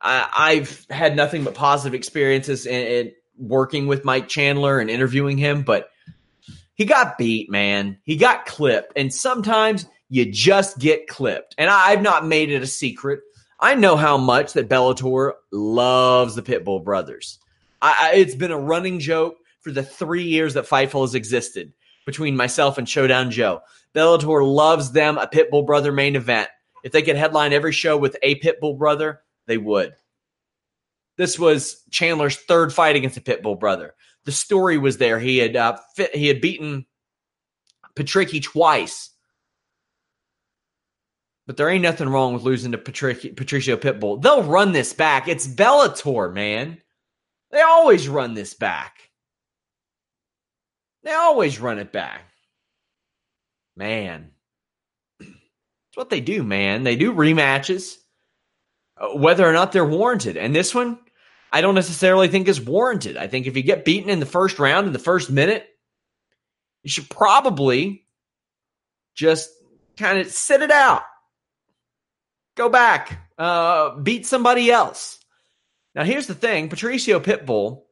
I, 0.04 0.56
have 0.56 0.86
had 0.90 1.16
nothing 1.16 1.44
but 1.44 1.54
positive 1.54 1.94
experiences 1.94 2.66
in, 2.66 2.86
in, 2.86 3.12
working 3.38 3.86
with 3.86 4.04
Mike 4.04 4.28
Chandler 4.28 4.78
and 4.78 4.90
interviewing 4.90 5.38
him, 5.38 5.62
but 5.62 5.90
he 6.74 6.84
got 6.84 7.16
beat, 7.16 7.50
man. 7.50 7.98
He 8.02 8.16
got 8.16 8.44
clipped, 8.44 8.92
and 8.96 9.14
sometimes 9.14 9.86
you 10.08 10.30
just 10.30 10.78
get 10.78 11.06
clipped. 11.06 11.54
And 11.56 11.70
I, 11.70 11.90
I've 11.90 12.02
not 12.02 12.26
made 12.26 12.50
it 12.50 12.62
a 12.62 12.66
secret. 12.66 13.20
I 13.60 13.76
know 13.76 13.96
how 13.96 14.18
much 14.18 14.54
that 14.54 14.68
Bellator 14.68 15.32
loves 15.52 16.34
the 16.34 16.42
Pitbull 16.42 16.84
brothers. 16.84 17.38
I, 17.80 18.10
I, 18.12 18.16
it's 18.16 18.34
been 18.34 18.50
a 18.50 18.58
running 18.58 18.98
joke 18.98 19.36
for 19.60 19.70
the 19.70 19.84
three 19.84 20.24
years 20.24 20.54
that 20.54 20.68
Fightful 20.68 21.02
has 21.02 21.14
existed 21.14 21.72
between 22.04 22.36
myself 22.36 22.76
and 22.76 22.88
Showdown 22.88 23.30
Joe. 23.30 23.62
Bellator 23.94 24.46
loves 24.46 24.92
them 24.92 25.18
a 25.18 25.26
Pitbull 25.26 25.66
brother 25.66 25.92
main 25.92 26.16
event. 26.16 26.48
If 26.84 26.92
they 26.92 27.02
could 27.02 27.16
headline 27.16 27.52
every 27.52 27.72
show 27.72 27.96
with 27.96 28.16
a 28.22 28.40
Pitbull 28.40 28.78
brother, 28.78 29.20
they 29.46 29.58
would. 29.58 29.94
This 31.16 31.38
was 31.38 31.82
Chandler's 31.90 32.36
third 32.36 32.72
fight 32.72 32.96
against 32.96 33.16
a 33.18 33.20
Pitbull 33.20 33.60
brother. 33.60 33.94
The 34.24 34.32
story 34.32 34.78
was 34.78 34.98
there. 34.98 35.18
He 35.18 35.38
had 35.38 35.56
uh, 35.56 35.78
fit, 35.94 36.14
he 36.14 36.26
had 36.26 36.40
beaten 36.40 36.86
Patricky 37.96 38.42
twice 38.42 39.12
but 41.46 41.56
there 41.56 41.68
ain't 41.68 41.82
nothing 41.82 42.08
wrong 42.08 42.32
with 42.32 42.44
losing 42.44 42.72
to 42.72 42.78
Patricio, 42.78 43.32
Patricio 43.34 43.76
Pitbull. 43.76 44.22
They'll 44.22 44.44
run 44.44 44.72
this 44.72 44.92
back. 44.92 45.28
It's 45.28 45.46
Bellator, 45.46 46.32
man. 46.32 46.80
They 47.50 47.60
always 47.60 48.08
run 48.08 48.34
this 48.34 48.54
back. 48.54 49.10
They 51.02 51.12
always 51.12 51.60
run 51.60 51.78
it 51.78 51.92
back. 51.92 52.22
Man. 53.76 54.30
It's 55.20 55.96
what 55.96 56.10
they 56.10 56.20
do, 56.20 56.42
man. 56.42 56.84
They 56.84 56.96
do 56.96 57.12
rematches, 57.12 57.96
uh, 58.96 59.16
whether 59.16 59.46
or 59.46 59.52
not 59.52 59.72
they're 59.72 59.84
warranted. 59.84 60.36
And 60.36 60.54
this 60.54 60.74
one, 60.74 60.98
I 61.52 61.60
don't 61.60 61.74
necessarily 61.74 62.28
think 62.28 62.48
is 62.48 62.60
warranted. 62.60 63.16
I 63.16 63.26
think 63.26 63.46
if 63.46 63.56
you 63.56 63.62
get 63.62 63.84
beaten 63.84 64.08
in 64.08 64.20
the 64.20 64.26
first 64.26 64.58
round, 64.58 64.86
in 64.86 64.92
the 64.92 64.98
first 64.98 65.30
minute, 65.30 65.66
you 66.82 66.90
should 66.90 67.10
probably 67.10 68.06
just 69.14 69.50
kind 69.96 70.18
of 70.18 70.28
sit 70.28 70.62
it 70.62 70.70
out 70.70 71.02
Go 72.54 72.68
back, 72.68 73.30
uh, 73.38 73.96
beat 73.96 74.26
somebody 74.26 74.70
else. 74.70 75.18
Now, 75.94 76.04
here's 76.04 76.26
the 76.26 76.34
thing 76.34 76.68
Patricio 76.68 77.18
Pitbull, 77.18 77.82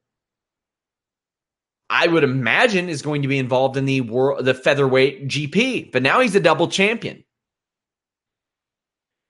I 1.93 2.07
would 2.07 2.23
imagine, 2.23 2.89
is 2.89 3.03
going 3.03 3.23
to 3.23 3.29
be 3.29 3.39
involved 3.39 3.77
in 3.77 3.85
the 3.85 4.01
world, 4.01 4.45
the 4.45 4.55
featherweight 4.55 5.27
GP, 5.27 5.91
but 5.91 6.05
now 6.05 6.21
he's 6.21 6.37
a 6.37 6.41
double 6.41 6.69
champion. 6.69 7.25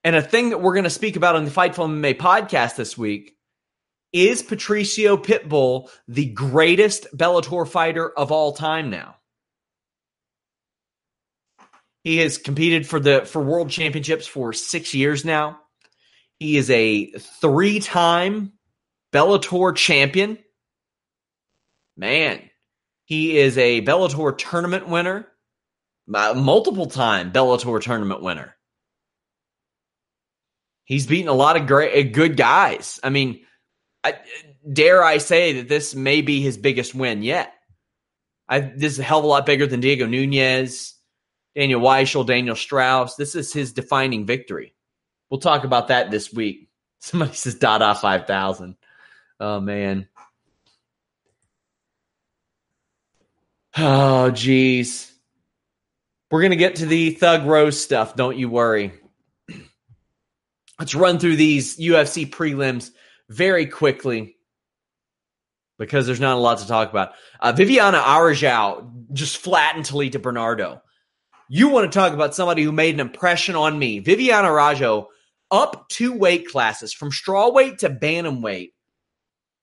And 0.04 0.14
a 0.14 0.20
thing 0.20 0.50
that 0.50 0.60
we're 0.60 0.74
going 0.74 0.84
to 0.84 0.90
speak 0.90 1.16
about 1.16 1.36
on 1.36 1.46
the 1.46 1.50
Fightful 1.50 1.88
MMA 1.88 2.18
podcast 2.18 2.76
this 2.76 2.98
week 2.98 3.34
is 4.12 4.42
Patricio 4.42 5.16
Pitbull 5.16 5.88
the 6.06 6.26
greatest 6.26 7.06
Bellator 7.16 7.66
fighter 7.66 8.10
of 8.10 8.30
all 8.30 8.52
time 8.52 8.90
now? 8.90 9.16
He 12.04 12.18
has 12.18 12.36
competed 12.36 12.86
for 12.86 13.00
the 13.00 13.24
for 13.24 13.42
world 13.42 13.70
championships 13.70 14.26
for 14.26 14.52
six 14.52 14.92
years 14.94 15.24
now. 15.24 15.60
He 16.38 16.56
is 16.58 16.70
a 16.70 17.12
three-time 17.12 18.52
Bellator 19.12 19.74
champion. 19.74 20.38
Man, 21.96 22.49
he 23.10 23.36
is 23.36 23.58
a 23.58 23.82
Bellator 23.82 24.38
tournament 24.38 24.88
winner, 24.88 25.26
multiple 26.06 26.86
time 26.86 27.32
Bellator 27.32 27.82
tournament 27.82 28.22
winner. 28.22 28.54
He's 30.84 31.08
beaten 31.08 31.26
a 31.26 31.32
lot 31.34 31.56
of 31.56 31.66
great, 31.66 32.06
uh, 32.06 32.08
good 32.12 32.36
guys. 32.36 33.00
I 33.02 33.10
mean, 33.10 33.40
I, 34.04 34.14
dare 34.72 35.02
I 35.02 35.18
say 35.18 35.54
that 35.54 35.68
this 35.68 35.92
may 35.92 36.20
be 36.20 36.40
his 36.40 36.56
biggest 36.56 36.94
win 36.94 37.24
yet? 37.24 37.52
I, 38.48 38.60
this 38.60 38.92
is 38.92 39.00
a 39.00 39.02
hell 39.02 39.18
of 39.18 39.24
a 39.24 39.26
lot 39.28 39.44
bigger 39.44 39.66
than 39.66 39.80
Diego 39.80 40.06
Nunes, 40.06 40.94
Daniel 41.56 41.80
Weichel, 41.80 42.24
Daniel 42.24 42.54
Straus. 42.54 43.16
This 43.16 43.34
is 43.34 43.52
his 43.52 43.72
defining 43.72 44.24
victory. 44.24 44.72
We'll 45.30 45.40
talk 45.40 45.64
about 45.64 45.88
that 45.88 46.12
this 46.12 46.32
week. 46.32 46.68
Somebody 47.00 47.34
says 47.34 47.56
Dada 47.56 47.92
5000. 47.92 48.76
Oh, 49.40 49.58
man. 49.58 50.06
Oh, 53.82 54.30
geez. 54.30 55.10
We're 56.30 56.42
going 56.42 56.50
to 56.50 56.56
get 56.56 56.76
to 56.76 56.86
the 56.86 57.12
Thug 57.12 57.46
Rose 57.46 57.82
stuff. 57.82 58.14
Don't 58.14 58.36
you 58.36 58.50
worry. 58.50 58.92
Let's 60.78 60.94
run 60.94 61.18
through 61.18 61.36
these 61.36 61.78
UFC 61.78 62.28
prelims 62.28 62.90
very 63.30 63.64
quickly 63.64 64.36
because 65.78 66.04
there's 66.06 66.20
not 66.20 66.36
a 66.36 66.40
lot 66.40 66.58
to 66.58 66.68
talk 66.68 66.90
about. 66.90 67.12
Uh, 67.40 67.52
Viviana 67.52 67.96
Araujo 67.98 68.92
just 69.14 69.38
flattened 69.38 69.86
Talita 69.86 70.20
Bernardo. 70.20 70.82
You 71.48 71.68
want 71.68 71.90
to 71.90 71.98
talk 71.98 72.12
about 72.12 72.34
somebody 72.34 72.62
who 72.62 72.72
made 72.72 72.94
an 72.94 73.00
impression 73.00 73.56
on 73.56 73.78
me. 73.78 74.00
Viviana 74.00 74.48
Araujo 74.48 75.08
up 75.50 75.88
two 75.88 76.12
weight 76.12 76.46
classes 76.48 76.92
from 76.92 77.10
strawweight 77.10 77.78
to 77.78 77.88
bantamweight 77.88 78.72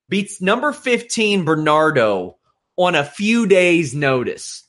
beats 0.10 0.42
number 0.42 0.74
15 0.74 1.46
Bernardo 1.46 2.37
on 2.78 2.96
a 2.96 3.04
few 3.04 3.48
days 3.48 3.94
notice. 3.94 4.64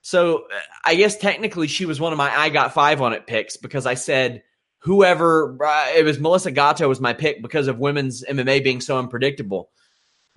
So 0.00 0.44
uh, 0.44 0.58
I 0.84 0.94
guess 0.94 1.16
technically 1.16 1.68
she 1.68 1.86
was 1.86 2.00
one 2.00 2.12
of 2.12 2.18
my 2.18 2.34
I 2.34 2.48
got 2.48 2.74
5 2.74 3.02
on 3.02 3.12
it 3.12 3.26
picks 3.26 3.56
because 3.56 3.86
I 3.86 3.94
said 3.94 4.42
whoever 4.78 5.58
uh, 5.64 5.92
it 5.94 6.04
was 6.04 6.18
Melissa 6.18 6.50
Gatto 6.50 6.88
was 6.88 7.00
my 7.00 7.12
pick 7.12 7.42
because 7.42 7.68
of 7.68 7.78
women's 7.78 8.24
MMA 8.24 8.64
being 8.64 8.80
so 8.80 8.98
unpredictable. 8.98 9.70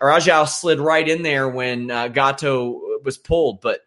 Araujo 0.02 0.46
slid 0.46 0.80
right 0.80 1.08
in 1.08 1.24
there 1.24 1.48
when 1.48 1.90
uh, 1.90 2.10
Gatto 2.10 3.00
was 3.04 3.18
pulled, 3.18 3.62
but 3.62 3.80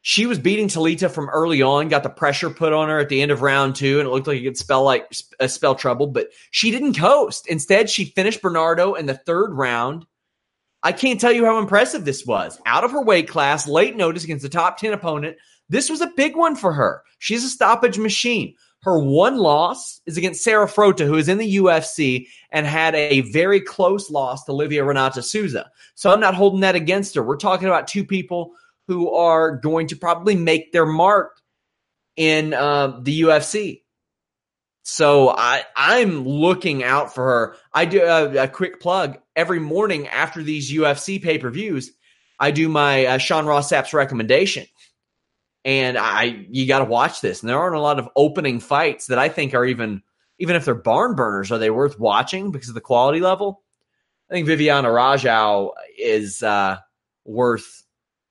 she 0.00 0.26
was 0.26 0.38
beating 0.38 0.68
Talita 0.68 1.10
from 1.10 1.28
early 1.28 1.62
on, 1.62 1.88
got 1.88 2.04
the 2.04 2.08
pressure 2.08 2.48
put 2.48 2.72
on 2.72 2.88
her 2.88 3.00
at 3.00 3.08
the 3.08 3.20
end 3.20 3.32
of 3.32 3.42
round 3.42 3.74
two, 3.74 3.98
and 3.98 4.06
it 4.06 4.10
looked 4.10 4.28
like 4.28 4.38
it 4.38 4.44
could 4.44 4.56
spell 4.56 4.84
like 4.84 5.12
a 5.40 5.48
spell 5.48 5.74
trouble, 5.74 6.06
but 6.06 6.28
she 6.52 6.70
didn't 6.70 6.94
coast. 6.94 7.48
Instead, 7.48 7.90
she 7.90 8.04
finished 8.04 8.40
Bernardo 8.40 8.94
in 8.94 9.06
the 9.06 9.16
third 9.16 9.52
round. 9.52 10.06
I 10.86 10.92
can't 10.92 11.20
tell 11.20 11.32
you 11.32 11.44
how 11.44 11.58
impressive 11.58 12.04
this 12.04 12.24
was. 12.24 12.60
Out 12.64 12.84
of 12.84 12.92
her 12.92 13.02
weight 13.02 13.26
class, 13.26 13.66
late 13.66 13.96
notice 13.96 14.22
against 14.22 14.44
the 14.44 14.48
top 14.48 14.78
10 14.78 14.92
opponent. 14.92 15.36
This 15.68 15.90
was 15.90 16.00
a 16.00 16.12
big 16.16 16.36
one 16.36 16.54
for 16.54 16.72
her. 16.72 17.02
She's 17.18 17.42
a 17.42 17.48
stoppage 17.48 17.98
machine. 17.98 18.54
Her 18.82 18.96
one 18.96 19.36
loss 19.36 20.00
is 20.06 20.16
against 20.16 20.44
Sarah 20.44 20.68
Frota, 20.68 21.04
who 21.04 21.16
is 21.16 21.28
in 21.28 21.38
the 21.38 21.56
UFC 21.56 22.28
and 22.52 22.68
had 22.68 22.94
a 22.94 23.22
very 23.32 23.60
close 23.60 24.12
loss 24.12 24.44
to 24.44 24.52
Livia 24.52 24.84
Renata 24.84 25.24
Souza. 25.24 25.68
So 25.96 26.12
I'm 26.12 26.20
not 26.20 26.36
holding 26.36 26.60
that 26.60 26.76
against 26.76 27.16
her. 27.16 27.22
We're 27.24 27.36
talking 27.36 27.66
about 27.66 27.88
two 27.88 28.04
people 28.04 28.52
who 28.86 29.12
are 29.12 29.56
going 29.56 29.88
to 29.88 29.96
probably 29.96 30.36
make 30.36 30.70
their 30.70 30.86
mark 30.86 31.40
in 32.14 32.54
uh, 32.54 33.00
the 33.02 33.22
UFC. 33.22 33.82
So 34.88 35.30
I 35.30 35.64
I'm 35.74 36.24
looking 36.24 36.84
out 36.84 37.12
for 37.12 37.24
her. 37.24 37.56
I 37.74 37.86
do 37.86 38.04
a, 38.04 38.44
a 38.44 38.48
quick 38.48 38.78
plug 38.78 39.18
every 39.34 39.58
morning 39.58 40.06
after 40.06 40.44
these 40.44 40.72
UFC 40.72 41.20
pay 41.20 41.38
per 41.38 41.50
views. 41.50 41.90
I 42.38 42.52
do 42.52 42.68
my 42.68 43.04
uh, 43.04 43.18
Sean 43.18 43.46
Ross 43.46 43.68
Sapp's 43.68 43.92
recommendation, 43.92 44.64
and 45.64 45.98
I 45.98 46.46
you 46.50 46.68
got 46.68 46.78
to 46.78 46.84
watch 46.84 47.20
this. 47.20 47.42
And 47.42 47.50
there 47.50 47.58
aren't 47.58 47.74
a 47.74 47.80
lot 47.80 47.98
of 47.98 48.08
opening 48.14 48.60
fights 48.60 49.08
that 49.08 49.18
I 49.18 49.28
think 49.28 49.54
are 49.54 49.64
even 49.64 50.02
even 50.38 50.54
if 50.54 50.64
they're 50.64 50.76
barn 50.76 51.16
burners, 51.16 51.50
are 51.50 51.58
they 51.58 51.70
worth 51.70 51.98
watching 51.98 52.52
because 52.52 52.68
of 52.68 52.76
the 52.76 52.80
quality 52.80 53.18
level? 53.18 53.64
I 54.30 54.34
think 54.34 54.46
Viviana 54.46 54.88
Araujo 54.88 55.72
is 55.98 56.44
uh, 56.44 56.78
worth 57.24 57.82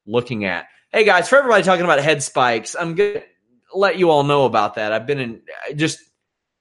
looking 0.05 0.45
at. 0.45 0.67
Hey 0.93 1.03
guys, 1.03 1.27
for 1.27 1.37
everybody 1.37 1.63
talking 1.63 1.83
about 1.83 1.99
head 1.99 2.23
spikes, 2.23 2.77
I'm 2.79 2.95
to 2.95 3.21
let 3.73 3.99
you 3.99 4.09
all 4.09 4.23
know 4.23 4.45
about 4.45 4.75
that. 4.75 4.93
I've 4.93 5.05
been 5.05 5.19
in 5.19 5.41
just 5.75 5.99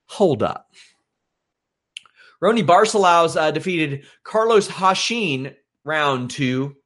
hold 0.06 0.42
up. 0.42 0.68
Raoni 2.42 2.64
Barcelos 2.64 3.40
uh, 3.40 3.50
defeated 3.50 4.04
Carlos 4.22 4.68
Huachin 4.68 5.54
round 5.84 6.30
two. 6.30 6.76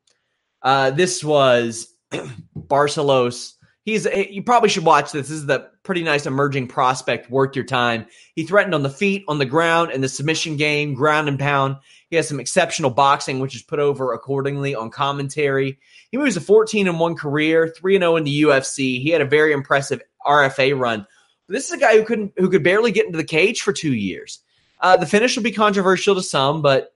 Uh, 0.63 0.91
this 0.91 1.25
was 1.25 1.93
Barcelos. 2.57 3.55
He's 3.83 4.07
you 4.31 4.43
probably 4.43 4.69
should 4.69 4.85
watch 4.85 5.13
this. 5.13 5.29
This 5.29 5.39
is 5.39 5.47
the 5.47 5.71
pretty 5.83 6.03
nice 6.03 6.27
emerging 6.27 6.69
prospect. 6.69 7.31
Worth 7.31 7.57
your 7.57 7.65
time. 7.65 8.07
He 8.35 8.45
threatened 8.45 8.75
on 8.75 8.83
the 8.83 8.91
feet, 8.91 9.25
on 9.29 9.39
the 9.39 9.47
ground, 9.47 9.93
in 9.93 10.03
the 10.03 10.09
submission 10.09 10.57
game, 10.57 10.95
ground 10.95 11.29
and 11.29 11.39
pound. 11.39 11.77
He 12.11 12.17
has 12.17 12.29
some 12.29 12.41
exceptional 12.41 12.91
boxing, 12.91 13.41
which 13.41 13.57
is 13.57 13.63
put 13.63 13.79
over 13.79 14.13
accordingly 14.13 14.75
on 14.75 14.91
commentary. 14.91 15.79
He 16.11 16.19
moves 16.19 16.37
a 16.37 16.41
14 16.41 16.87
and 16.87 17.01
1 17.01 17.17
career, 17.17 17.73
3 17.77 17.97
and 17.97 18.03
0 18.03 18.17
in 18.17 18.25
the 18.25 18.43
UFC. 18.43 19.03
He 19.03 19.11
had 19.11 19.23
a 19.23 19.27
very 19.27 19.53
impressive 19.53 20.03
RFA 20.25 20.79
run. 20.79 21.07
But 21.49 21.55
this 21.55 21.67
is 21.67 21.73
a 21.73 21.79
guy 21.79 21.97
who 21.97 22.05
couldn't 22.05 22.35
who 22.37 22.51
could 22.51 22.63
barely 22.63 22.93
get 22.93 23.07
into 23.07 23.17
the 23.17 23.25
cage 23.25 23.63
for 23.63 23.73
2 23.73 23.93
years. 23.93 24.41
Uh, 24.81 24.97
the 24.97 25.07
finish 25.07 25.35
will 25.35 25.43
be 25.43 25.51
controversial 25.51 26.15
to 26.15 26.23
some, 26.23 26.63
but 26.63 26.95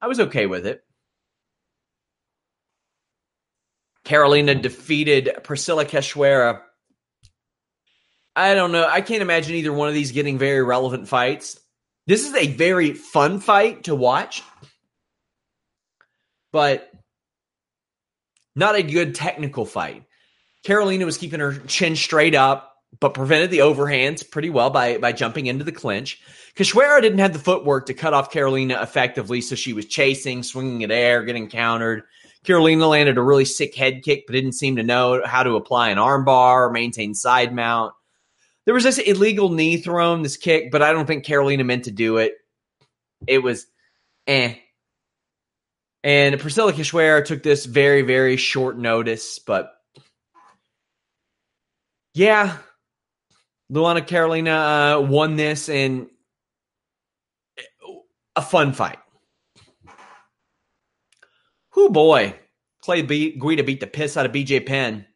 I 0.00 0.06
was 0.06 0.20
okay 0.20 0.46
with 0.46 0.66
it. 0.66 0.84
Carolina 4.04 4.54
defeated 4.54 5.30
Priscila 5.42 5.84
Cachoeira. 5.84 6.62
I 8.36 8.54
don't 8.54 8.72
know. 8.72 8.86
I 8.86 9.00
can't 9.00 9.22
imagine 9.22 9.56
either 9.56 9.72
one 9.72 9.88
of 9.88 9.94
these 9.94 10.12
getting 10.12 10.38
very 10.38 10.62
relevant 10.62 11.08
fights. 11.08 11.58
This 12.06 12.26
is 12.26 12.34
a 12.34 12.46
very 12.48 12.92
fun 12.92 13.40
fight 13.40 13.84
to 13.84 13.94
watch, 13.94 14.42
but 16.52 16.90
not 18.56 18.74
a 18.74 18.82
good 18.82 19.14
technical 19.14 19.64
fight. 19.64 20.04
Carolina 20.64 21.06
was 21.06 21.18
keeping 21.18 21.40
her 21.40 21.58
chin 21.58 21.96
straight 21.96 22.34
up, 22.34 22.69
but 22.98 23.14
prevented 23.14 23.50
the 23.50 23.58
overhands 23.58 24.28
pretty 24.28 24.50
well 24.50 24.70
by, 24.70 24.98
by 24.98 25.12
jumping 25.12 25.46
into 25.46 25.64
the 25.64 25.72
clinch. 25.72 26.20
Cachoeira 26.56 27.00
didn't 27.00 27.20
have 27.20 27.32
the 27.32 27.38
footwork 27.38 27.86
to 27.86 27.94
cut 27.94 28.12
off 28.12 28.32
Carolina 28.32 28.80
effectively, 28.82 29.40
so 29.40 29.54
she 29.54 29.72
was 29.72 29.86
chasing, 29.86 30.42
swinging 30.42 30.82
at 30.82 30.90
air, 30.90 31.22
getting 31.22 31.48
countered. 31.48 32.02
Carolina 32.44 32.86
landed 32.86 33.18
a 33.18 33.22
really 33.22 33.44
sick 33.44 33.74
head 33.74 34.02
kick, 34.02 34.24
but 34.26 34.32
didn't 34.32 34.52
seem 34.52 34.76
to 34.76 34.82
know 34.82 35.22
how 35.24 35.42
to 35.42 35.56
apply 35.56 35.90
an 35.90 35.98
armbar 35.98 36.66
or 36.66 36.70
maintain 36.70 37.14
side 37.14 37.54
mount. 37.54 37.94
There 38.64 38.74
was 38.74 38.84
this 38.84 38.98
illegal 38.98 39.50
knee 39.50 39.78
thrown, 39.78 40.22
this 40.22 40.36
kick, 40.36 40.70
but 40.70 40.82
I 40.82 40.92
don't 40.92 41.06
think 41.06 41.24
Carolina 41.24 41.64
meant 41.64 41.84
to 41.84 41.90
do 41.90 42.16
it. 42.18 42.34
It 43.26 43.38
was 43.38 43.66
eh. 44.26 44.54
And 46.02 46.40
Priscila 46.40 46.72
Cachoeira 46.72 47.24
took 47.24 47.42
this 47.42 47.66
very, 47.66 48.02
very 48.02 48.36
short 48.38 48.78
notice, 48.78 49.38
but 49.38 49.72
yeah, 52.14 52.56
Luana 53.70 54.04
Carolina 54.06 54.50
uh, 54.50 55.00
won 55.00 55.36
this 55.36 55.68
in 55.68 56.08
a 58.34 58.42
fun 58.42 58.72
fight. 58.72 58.98
Who 61.70 61.90
boy, 61.90 62.34
Clay 62.82 63.02
B- 63.02 63.38
Guida 63.38 63.62
beat 63.62 63.80
the 63.80 63.86
piss 63.86 64.16
out 64.16 64.26
of 64.26 64.32
BJ 64.32 64.66
Penn. 64.66 65.06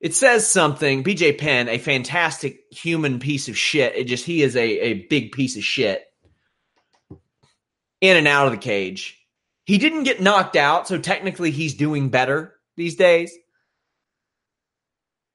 It 0.00 0.14
says 0.14 0.48
something. 0.48 1.02
BJ 1.02 1.36
Penn, 1.36 1.68
a 1.68 1.78
fantastic 1.78 2.60
human 2.70 3.18
piece 3.18 3.48
of 3.48 3.56
shit. 3.56 3.96
It 3.96 4.04
just 4.04 4.24
he 4.24 4.42
is 4.42 4.54
a, 4.54 4.62
a 4.62 5.06
big 5.08 5.32
piece 5.32 5.56
of 5.56 5.64
shit. 5.64 6.04
In 8.00 8.16
and 8.16 8.28
out 8.28 8.46
of 8.46 8.52
the 8.52 8.58
cage. 8.58 9.18
He 9.64 9.78
didn't 9.78 10.04
get 10.04 10.20
knocked 10.20 10.56
out, 10.56 10.86
so 10.86 10.98
technically 10.98 11.50
he's 11.50 11.74
doing 11.74 12.10
better 12.10 12.54
these 12.76 12.96
days. 12.96 13.32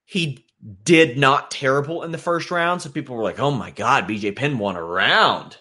He 0.06 0.46
did 0.84 1.18
not 1.18 1.52
terrible 1.52 2.04
in 2.04 2.12
the 2.12 2.18
first 2.18 2.52
round, 2.52 2.82
so 2.82 2.90
people 2.90 3.16
were 3.16 3.24
like, 3.24 3.40
"Oh 3.40 3.52
my 3.52 3.72
god, 3.72 4.08
BJ 4.08 4.36
Penn 4.36 4.58
won 4.58 4.76
a 4.76 4.84
round." 4.84 5.58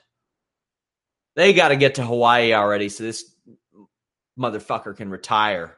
They 1.37 1.52
got 1.52 1.69
to 1.69 1.76
get 1.76 1.97
to 1.97 2.05
Hawaii 2.05 2.52
already, 2.52 2.88
so 2.88 3.05
this 3.05 3.25
motherfucker 4.38 4.97
can 4.97 5.11
retire. 5.11 5.76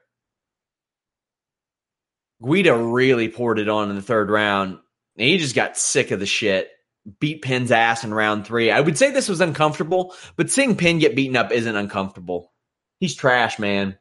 Guida 2.43 2.75
really 2.75 3.29
poured 3.29 3.59
it 3.59 3.69
on 3.69 3.91
in 3.91 3.97
the 3.97 4.03
third 4.03 4.31
round. 4.31 4.79
And 5.17 5.29
he 5.29 5.39
just 5.39 5.55
got 5.55 5.77
sick 5.77 6.11
of 6.11 6.21
the 6.21 6.27
shit. 6.27 6.71
Beat 7.19 7.43
Penn's 7.43 7.73
ass 7.73 8.05
in 8.05 8.15
round 8.15 8.47
three. 8.47 8.71
I 8.71 8.81
would 8.81 8.97
say 8.97 9.11
this 9.11 9.29
was 9.29 9.41
uncomfortable, 9.41 10.15
but 10.37 10.51
seeing 10.51 10.77
Penn 10.77 10.99
get 10.99 11.17
beaten 11.17 11.37
up 11.37 11.51
isn't 11.53 11.77
uncomfortable. 11.77 12.53
He's 13.01 13.15
trash, 13.15 13.59
man. 13.59 13.99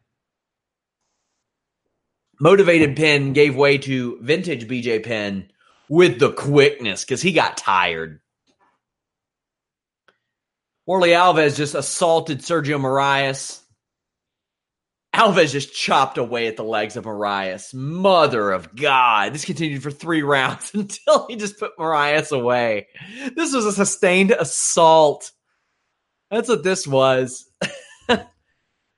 Motivated 2.39 2.96
Penn 2.96 3.34
gave 3.34 3.55
way 3.55 3.77
to 3.79 4.17
vintage 4.22 4.67
BJ 4.67 5.03
Penn 5.03 5.51
with 5.89 6.19
the 6.19 6.31
quickness 6.31 7.03
because 7.03 7.22
he 7.22 7.34
got 7.34 7.58
tired. 7.58 8.21
Warlley 10.88 11.10
Alves 11.10 11.58
just 11.58 11.75
assaulted 11.75 12.39
Sergio 12.39 12.80
Moraes. 12.80 13.62
Alves 15.13 15.52
just 15.52 15.73
chopped 15.73 16.17
away 16.17 16.47
at 16.47 16.56
the 16.56 16.63
legs 16.63 16.95
of 16.95 17.06
Moraes. 17.06 17.73
Mother 17.73 18.52
of 18.52 18.73
God. 18.75 19.34
This 19.34 19.45
continued 19.45 19.84
for 19.84 19.91
three 19.91 20.21
rounds 20.23 20.71
until 20.73 21.28
he 21.28 21.36
just 21.36 21.60
put 21.60 21.78
Moraes 21.78 22.32
away. 22.32 22.88
This 23.36 23.54
was 23.54 23.65
a 23.65 23.73
sustained 23.73 24.32
assault. 24.32 25.32
That's 26.32 26.47
what 26.47 26.63
this 26.63 26.88
was. 26.88 27.52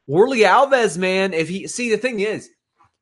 Warlley 0.10 0.46
Alves, 0.46 0.98
man, 0.98 1.34
if 1.34 1.50
he 1.50 1.68
see 1.68 1.90
the 1.90 1.98
thing 1.98 2.20
is, 2.20 2.50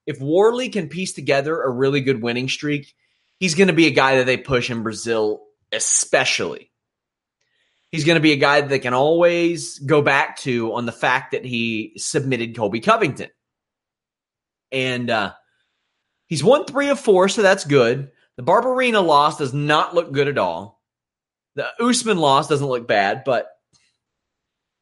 if 0.10 0.20
Warlley 0.20 0.74
can 0.74 0.90
piece 0.90 1.14
together 1.14 1.62
a 1.62 1.70
really 1.70 2.02
good 2.02 2.24
winning 2.24 2.50
streak, 2.50 2.96
he's 3.40 3.54
going 3.54 3.68
to 3.68 3.74
be 3.74 3.86
a 3.86 3.92
guy 3.92 4.18
that 4.18 4.26
they 4.26 4.38
push 4.38 4.72
in 4.72 4.82
Brazil, 4.82 5.44
especially 5.72 6.70
he's 7.92 8.06
going 8.06 8.16
to 8.16 8.22
be 8.22 8.32
a 8.32 8.38
guy 8.38 8.62
that 8.62 8.70
they 8.72 8.80
can 8.80 8.96
always 8.96 9.78
go 9.78 10.02
back 10.02 10.38
to 10.38 10.74
on 10.74 10.86
the 10.88 10.92
fact 10.92 11.32
that 11.32 11.46
he 11.46 11.94
submitted 11.98 12.56
Colby 12.56 12.80
Covington. 12.80 13.30
And 14.72 15.12
uh, 15.12 15.34
he's 16.28 16.44
won 16.44 16.66
three 16.66 16.90
of 16.90 17.00
four, 17.00 17.30
so 17.30 17.44
that's 17.44 17.66
good. 17.66 18.12
The 18.36 18.44
Barberena 18.44 19.06
loss 19.06 19.38
does 19.38 19.54
not 19.54 19.94
look 19.94 20.12
good 20.12 20.28
at 20.28 20.38
all. 20.40 20.82
The 21.56 21.68
Usman 21.80 22.18
loss 22.18 22.48
doesn't 22.48 22.66
look 22.66 22.88
bad, 22.88 23.24
but 23.26 23.48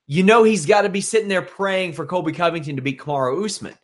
you 0.06 0.24
know 0.24 0.44
he's 0.44 0.66
got 0.66 0.84
to 0.84 0.90
be 0.90 1.02
sitting 1.02 1.28
there 1.28 1.42
praying 1.42 1.94
for 1.94 2.06
Colby 2.06 2.32
Covington 2.34 2.78
to 2.78 2.82
beat 2.82 3.00
Kamaru 3.00 3.44
Usman 3.44 3.76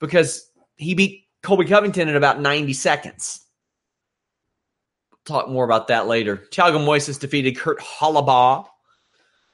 because 0.00 0.48
he 0.76 0.94
beat 0.94 1.24
Colby 1.42 1.64
Covington 1.64 2.08
in 2.08 2.16
about 2.16 2.40
90 2.40 2.72
seconds 2.72 3.46
talk 5.26 5.48
more 5.48 5.64
about 5.64 5.88
that 5.88 6.06
later. 6.06 6.36
Thiago 6.50 6.78
Moises 6.78 7.18
defeated 7.20 7.58
Kurt 7.58 7.80
Holobaugh. 7.80 8.66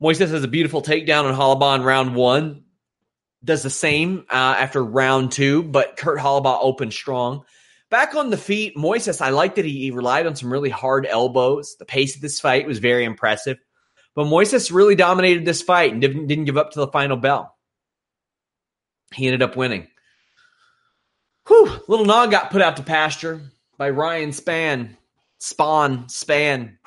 Moises 0.00 0.30
has 0.30 0.44
a 0.44 0.48
beautiful 0.48 0.82
takedown 0.82 1.24
on 1.24 1.34
Holobaugh 1.34 1.76
in 1.76 1.82
round 1.82 2.14
one. 2.14 2.64
Does 3.44 3.62
the 3.62 3.70
same 3.70 4.24
uh, 4.30 4.54
after 4.58 4.84
round 4.84 5.32
two, 5.32 5.64
but 5.64 5.96
Kurt 5.96 6.18
Holobaugh 6.18 6.58
opened 6.60 6.92
strong. 6.92 7.44
Back 7.90 8.14
on 8.14 8.30
the 8.30 8.36
feet, 8.36 8.76
Moises, 8.76 9.20
I 9.20 9.30
like 9.30 9.56
that 9.56 9.64
he, 9.64 9.78
he 9.80 9.90
relied 9.90 10.26
on 10.26 10.36
some 10.36 10.52
really 10.52 10.70
hard 10.70 11.06
elbows. 11.06 11.76
The 11.78 11.84
pace 11.84 12.14
of 12.14 12.22
this 12.22 12.40
fight 12.40 12.66
was 12.66 12.78
very 12.78 13.04
impressive. 13.04 13.58
But 14.14 14.26
Moises 14.26 14.72
really 14.72 14.94
dominated 14.94 15.44
this 15.44 15.62
fight 15.62 15.92
and 15.92 16.00
didn't, 16.00 16.26
didn't 16.26 16.44
give 16.44 16.56
up 16.56 16.70
to 16.72 16.80
the 16.80 16.88
final 16.88 17.16
bell. 17.16 17.56
He 19.12 19.26
ended 19.26 19.42
up 19.42 19.56
winning. 19.56 19.88
Whew, 21.48 21.82
Little 21.88 22.06
Nog 22.06 22.30
got 22.30 22.50
put 22.50 22.62
out 22.62 22.76
to 22.76 22.82
pasture 22.82 23.40
by 23.76 23.90
Ryan 23.90 24.30
Spann. 24.30 24.96
Spawn, 25.38 26.08
Span. 26.08 26.78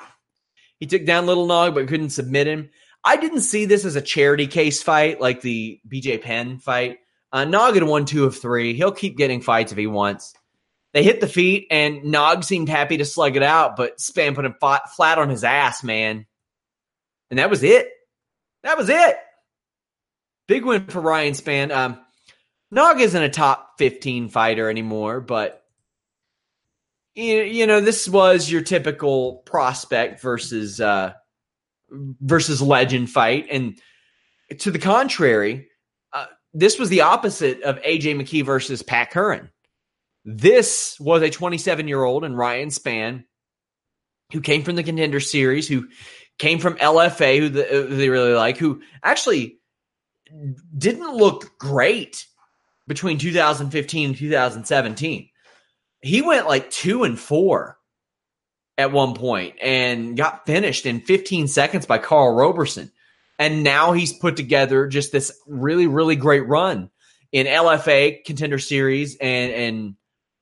He 0.80 0.86
took 0.86 1.04
down 1.04 1.26
Little 1.26 1.46
Nog 1.46 1.74
but 1.74 1.88
couldn't 1.88 2.10
submit 2.10 2.46
him. 2.46 2.70
I 3.04 3.16
didn't 3.16 3.42
see 3.42 3.66
this 3.66 3.84
as 3.84 3.96
a 3.96 4.00
charity 4.00 4.46
case 4.46 4.82
fight 4.82 5.20
like 5.20 5.40
the 5.40 5.80
BJ 5.88 6.20
Penn 6.22 6.58
fight. 6.58 6.98
Uh, 7.32 7.44
Nog 7.44 7.74
had 7.74 7.84
won 7.84 8.04
two 8.04 8.24
of 8.24 8.36
three. 8.36 8.74
He'll 8.74 8.92
keep 8.92 9.16
getting 9.16 9.42
fights 9.42 9.72
if 9.72 9.78
he 9.78 9.86
wants. 9.86 10.34
They 10.92 11.02
hit 11.02 11.20
the 11.20 11.28
feet, 11.28 11.66
and 11.70 12.04
Nog 12.04 12.42
seemed 12.42 12.70
happy 12.70 12.96
to 12.96 13.04
slug 13.04 13.36
it 13.36 13.42
out, 13.42 13.76
but 13.76 13.98
Spann 13.98 14.34
put 14.34 14.46
him 14.46 14.54
flat 14.58 15.18
on 15.18 15.28
his 15.28 15.44
ass, 15.44 15.84
man. 15.84 16.24
And 17.30 17.38
that 17.38 17.50
was 17.50 17.62
it. 17.62 17.90
That 18.62 18.78
was 18.78 18.88
it. 18.88 19.16
Big 20.48 20.64
win 20.64 20.86
for 20.86 21.00
Ryan 21.00 21.34
Spann. 21.34 21.70
Um, 21.70 22.00
Nog 22.70 23.00
isn't 23.00 23.22
a 23.22 23.28
top 23.28 23.74
15 23.78 24.28
fighter 24.28 24.68
anymore, 24.68 25.20
but 25.20 25.62
you 27.14 27.66
know, 27.66 27.80
this 27.80 28.08
was 28.08 28.50
your 28.50 28.60
typical 28.60 29.36
prospect 29.46 30.20
versus 30.20 30.80
uh, 30.80 31.14
versus 31.90 32.60
legend 32.60 33.08
fight, 33.08 33.46
and 33.50 33.80
to 34.58 34.70
the 34.70 34.78
contrary, 34.78 35.68
uh, 36.12 36.26
this 36.52 36.78
was 36.78 36.90
the 36.90 37.00
opposite 37.00 37.62
of 37.62 37.80
AJ 37.80 38.20
McKee 38.20 38.44
versus 38.44 38.82
Pat 38.82 39.10
Curran. 39.10 39.50
This 40.24 40.98
was 41.00 41.22
a 41.22 41.30
27 41.30 41.88
year 41.88 42.04
old 42.04 42.24
and 42.24 42.36
Ryan 42.36 42.68
Spann 42.68 43.24
who 44.32 44.40
came 44.40 44.62
from 44.62 44.76
the 44.76 44.82
contender 44.82 45.20
series, 45.20 45.68
who 45.68 45.86
came 46.38 46.58
from 46.58 46.76
LFA, 46.76 47.38
who, 47.38 47.48
the, 47.48 47.62
who 47.62 47.96
they 47.96 48.08
really 48.08 48.32
like, 48.32 48.58
who 48.58 48.82
actually 49.02 49.58
didn't 50.76 51.14
look 51.14 51.58
great 51.58 52.26
between 52.86 53.18
2015 53.18 54.08
and 54.08 54.16
2017 54.16 55.28
he 56.06 56.22
went 56.22 56.46
like 56.46 56.70
two 56.70 57.04
and 57.04 57.18
four 57.18 57.78
at 58.78 58.92
one 58.92 59.14
point 59.14 59.56
and 59.60 60.16
got 60.16 60.46
finished 60.46 60.86
in 60.86 61.00
15 61.00 61.48
seconds 61.48 61.86
by 61.86 61.98
Carl 61.98 62.34
Roberson. 62.34 62.92
And 63.38 63.62
now 63.64 63.92
he's 63.92 64.12
put 64.12 64.36
together 64.36 64.86
just 64.86 65.12
this 65.12 65.32
really, 65.46 65.86
really 65.86 66.16
great 66.16 66.46
run 66.46 66.90
in 67.32 67.46
LFA 67.46 68.24
contender 68.24 68.58
series 68.58 69.16
and, 69.16 69.52
and 69.52 69.94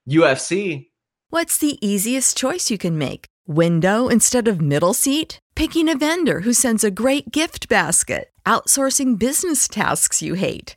UFC. 0.09 0.88
What's 1.30 1.59
the 1.59 1.78
easiest 1.85 2.37
choice 2.37 2.70
you 2.70 2.78
can 2.78 2.98
make? 2.98 3.26
Window 3.46 4.09
instead 4.09 4.46
of 4.46 4.61
middle 4.61 4.94
seat? 4.94 5.38
Picking 5.57 5.88
a 5.88 5.96
vendor 5.96 6.40
who 6.40 6.52
sends 6.52 6.85
a 6.85 6.90
great 6.90 7.33
gift 7.33 7.68
basket? 7.68 8.30
Outsourcing 8.46 9.18
business 9.18 9.66
tasks 9.66 10.22
you 10.22 10.35
hate? 10.35 10.76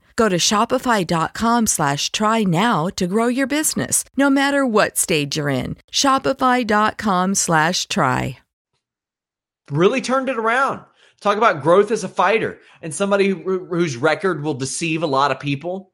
Go 0.15 0.27
to 0.29 0.37
shopify.com 0.37 1.67
slash 1.67 2.11
try 2.11 2.43
now 2.43 2.87
to 2.95 3.07
grow 3.07 3.27
your 3.27 3.47
business, 3.47 4.03
no 4.17 4.29
matter 4.29 4.65
what 4.65 4.97
stage 4.97 5.37
you're 5.37 5.49
in. 5.49 5.77
Shopify.com 5.91 7.35
slash 7.35 7.87
try. 7.87 8.39
Really 9.69 10.01
turned 10.01 10.27
it 10.27 10.37
around. 10.37 10.81
Talk 11.21 11.37
about 11.37 11.61
growth 11.61 11.91
as 11.91 12.03
a 12.03 12.09
fighter 12.09 12.59
and 12.81 12.93
somebody 12.93 13.29
who, 13.29 13.65
whose 13.65 13.95
record 13.95 14.43
will 14.43 14.55
deceive 14.55 15.03
a 15.03 15.07
lot 15.07 15.31
of 15.31 15.39
people. 15.39 15.93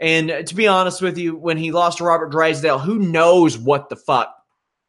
And 0.00 0.46
to 0.46 0.54
be 0.54 0.66
honest 0.66 1.00
with 1.00 1.18
you, 1.18 1.36
when 1.36 1.56
he 1.56 1.70
lost 1.70 1.98
to 1.98 2.04
Robert 2.04 2.30
Drysdale, 2.30 2.78
who 2.78 2.98
knows 2.98 3.56
what 3.56 3.88
the 3.88 3.96
fuck? 3.96 4.34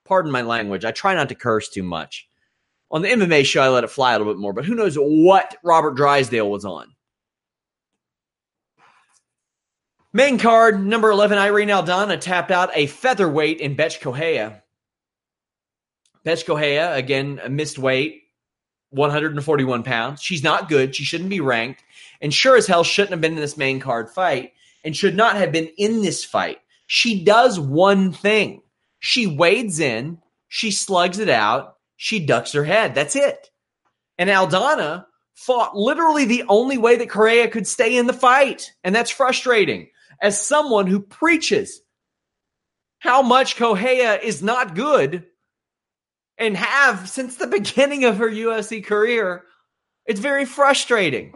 Pardon 0.06 0.32
my 0.32 0.41
language. 0.41 0.86
I 0.86 0.91
try 0.91 1.13
not 1.13 1.30
to 1.30 1.36
curse 1.36 1.69
too 1.69 1.84
much. 1.84 2.28
On 2.89 3.01
the 3.01 3.10
MMA 3.10 3.45
show, 3.45 3.62
I 3.62 3.69
let 3.69 3.84
it 3.84 3.89
fly 3.89 4.13
a 4.13 4.17
little 4.17 4.34
bit 4.34 4.39
more, 4.39 4.54
but 4.54 4.65
who 4.65 4.75
knows 4.75 4.95
what 4.95 5.56
Robert 5.63 5.95
Drysdale 5.95 6.49
was 6.49 6.65
on? 6.65 6.94
Main 10.15 10.39
card, 10.39 10.82
number 10.82 11.10
11, 11.10 11.38
Irene 11.38 11.67
Aldana 11.67 12.17
tapped 12.17 12.49
out 12.49 12.69
a 12.73 12.88
featherweight 12.88 13.60
in 13.60 13.75
Bethe 13.75 13.99
Correia. 13.99 14.63
Bethe 16.23 16.45
Correia, 16.45 16.95
again, 16.95 17.41
a 17.43 17.49
missed 17.49 17.78
weight, 17.78 18.21
141 18.91 19.84
pounds. 19.84 20.21
She's 20.21 20.41
not 20.41 20.69
good. 20.69 20.95
She 20.95 21.04
shouldn't 21.04 21.30
be 21.30 21.41
ranked. 21.41 21.84
And 22.21 22.34
sure 22.34 22.56
as 22.56 22.65
hell 22.65 22.86
shouldn't 22.86 23.12
have 23.12 23.19
been 23.19 23.34
in 23.34 23.41
this 23.41 23.58
main 23.58 23.82
card 23.82 24.10
fight 24.10 24.54
and 24.86 24.95
should 24.95 25.17
not 25.17 25.36
have 25.36 25.51
been 25.51 25.69
in 25.78 26.01
this 26.01 26.23
fight. 26.23 26.60
She 26.88 27.21
does 27.25 27.60
one 27.60 28.13
thing 28.13 28.62
she 28.99 29.28
wades 29.28 29.82
in, 29.82 30.19
she 30.47 30.71
slugs 30.71 31.19
it 31.19 31.28
out, 31.28 31.75
she 31.97 32.25
ducks 32.25 32.54
her 32.54 32.63
head. 32.63 32.95
That's 32.95 33.17
it. 33.17 33.49
And 34.17 34.30
Aldana 34.30 35.08
fought 35.34 35.75
literally 35.75 36.23
the 36.23 36.45
only 36.47 36.78
way 36.78 36.95
that 36.95 37.10
Correia 37.10 37.49
could 37.49 37.67
stay 37.67 37.97
in 37.97 38.08
the 38.08 38.13
fight. 38.13 38.71
And 38.82 38.95
that's 38.95 39.12
frustrating. 39.12 39.89
As 40.21 40.45
someone 40.45 40.88
who 40.88 40.99
preaches 40.99 41.82
how 42.99 43.21
much 43.21 43.56
Correia 43.56 44.19
is 44.19 44.41
not 44.41 44.75
good 44.75 45.25
and 46.38 46.58
have 46.58 47.10
since 47.10 47.36
the 47.36 47.47
beginning 47.60 48.06
of 48.06 48.17
her 48.17 48.30
UFC 48.30 48.84
career, 48.84 49.43
it's 50.06 50.19
very 50.19 50.45
frustrating. 50.45 51.34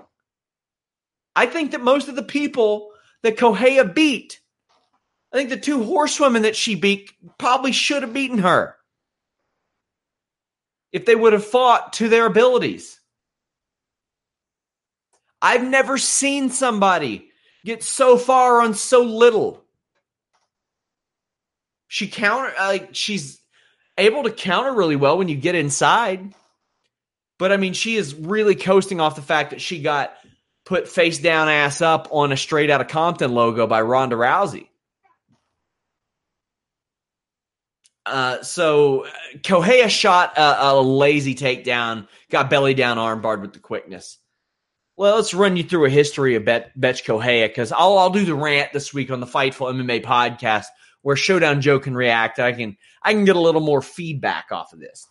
I 1.36 1.46
think 1.46 1.72
that 1.72 1.82
most 1.82 2.08
of 2.08 2.16
the 2.16 2.24
people 2.24 2.92
that 3.24 3.38
Correia 3.38 3.86
beat, 3.86 4.40
I 5.34 5.38
think 5.38 5.50
the 5.50 5.58
two 5.58 5.84
horsewomen 5.84 6.44
that 6.44 6.56
she 6.56 6.76
beat 6.76 7.12
probably 7.38 7.72
should 7.72 8.02
have 8.02 8.14
beaten 8.14 8.40
her 8.40 8.76
if 10.92 11.06
they 11.06 11.16
would 11.16 11.34
have 11.34 11.46
fought 11.46 11.94
to 11.94 12.10
their 12.10 12.26
abilities. 12.26 13.00
I've 15.42 15.64
never 15.64 15.98
seen 15.98 16.50
somebody 16.50 17.29
get 17.66 17.84
so 17.84 18.18
far 18.18 18.62
on 18.62 18.74
so 18.74 19.02
little. 19.04 19.64
She 21.88 22.08
counter 22.08 22.54
like 22.60 22.90
she's 22.94 23.40
able 23.98 24.24
to 24.24 24.32
counter 24.32 24.74
really 24.74 24.96
well 24.96 25.18
when 25.18 25.28
you 25.28 25.36
get 25.36 25.56
inside. 25.56 26.34
But 27.38 27.52
I 27.52 27.58
mean, 27.58 27.74
she 27.74 27.96
is 27.96 28.14
really 28.14 28.56
coasting 28.56 29.00
off 29.00 29.16
the 29.16 29.22
fact 29.22 29.52
that 29.52 29.62
she 29.62 29.82
got 29.82 30.14
put 30.66 30.88
face 30.88 31.18
down, 31.18 31.48
ass 31.48 31.82
up 31.82 32.10
on 32.12 32.32
a 32.32 32.38
straight 32.38 32.70
out 32.70 32.82
of 32.82 32.88
Compton 32.88 33.34
logo 33.34 33.66
by 33.66 33.82
Ronda 33.82 34.16
Rousey. 34.16 34.68
Uh, 38.06 38.42
so 38.42 39.06
Correia 39.44 39.88
shot 39.88 40.38
a, 40.38 40.72
a, 40.72 40.82
lazy 40.82 41.36
takedown, 41.36 42.08
got 42.32 42.50
belly 42.50 42.74
down 42.74 42.98
armbarred 42.98 43.42
with 43.42 43.54
the 43.54 43.60
quickness. 43.60 44.18
Well, 45.00 45.16
let's 45.16 45.34
run 45.34 45.56
you 45.56 45.64
through 45.64 45.86
a 45.86 45.90
history 45.90 46.36
of 46.36 46.44
Bet, 46.44 46.78
Bethe 46.78 47.06
Correia 47.06 47.48
because 47.48 47.72
I'll, 47.72 47.98
I'll 47.98 48.10
do 48.10 48.26
the 48.26 48.36
rant 48.36 48.74
this 48.74 48.94
week 48.94 49.10
on 49.10 49.22
the 49.22 49.26
Fightful 49.26 49.74
MMA 49.74 50.04
podcast 50.04 50.66
where 51.04 51.16
Showdown 51.16 51.62
Joe 51.62 51.80
can 51.80 51.96
react. 51.96 52.38
I 52.38 52.52
can 52.52 52.76
I 53.02 53.14
can 53.14 53.24
get 53.24 53.38
a 53.38 53.40
little 53.40 53.62
more 53.62 53.82
feedback 53.82 54.48
off 54.52 54.74
of 54.74 54.82
this. 54.82 55.08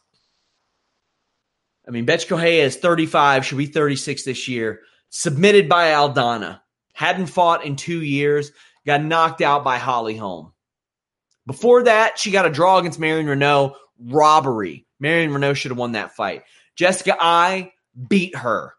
I 1.88 1.90
mean, 1.90 2.04
Bethe 2.04 2.28
Correia 2.28 2.66
is 2.66 2.76
35, 2.76 3.46
she'll 3.46 3.56
be 3.56 3.64
36 3.64 4.24
this 4.24 4.46
year. 4.46 4.80
Submitted 5.08 5.70
by 5.70 5.92
Aldana. 5.92 6.60
Hadn't 6.92 7.28
fought 7.28 7.64
in 7.64 7.76
two 7.76 8.02
years. 8.02 8.52
Got 8.84 9.02
knocked 9.02 9.40
out 9.40 9.64
by 9.64 9.78
Holly 9.78 10.18
Holm. 10.18 10.52
Before 11.46 11.84
that, 11.84 12.18
she 12.18 12.30
got 12.30 12.44
a 12.44 12.50
draw 12.50 12.76
against 12.76 13.00
Marion 13.00 13.26
Reneau. 13.26 13.74
Robbery. 13.98 14.86
Marion 15.00 15.30
Reneau 15.30 15.56
should 15.56 15.70
have 15.70 15.78
won 15.78 15.92
that 15.92 16.14
fight. 16.14 16.42
Jessica 16.76 17.16
Eye 17.18 17.72
beat 18.06 18.36
her. 18.36 18.74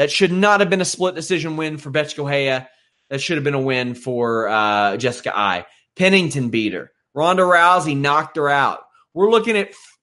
That 0.00 0.10
should 0.10 0.32
not 0.32 0.60
have 0.60 0.70
been 0.70 0.80
a 0.80 0.86
split 0.86 1.14
decision 1.14 1.58
win 1.58 1.76
for 1.76 1.90
Bethe 1.90 2.16
Correia. 2.16 2.70
That 3.10 3.20
should 3.20 3.36
have 3.36 3.44
been 3.44 3.52
a 3.52 3.60
win 3.60 3.94
for 3.94 4.48
uh, 4.48 4.96
Jessica 4.96 5.38
Eye. 5.38 5.66
Pennington 5.94 6.48
beat 6.48 6.72
her. 6.72 6.90
Ronda 7.12 7.42
Rousey 7.42 7.94
knocked 7.94 8.38
her 8.38 8.48
out. 8.48 8.80
We're 9.12 9.30
looking 9.30 9.58
at 9.58 9.68
f- 9.68 9.98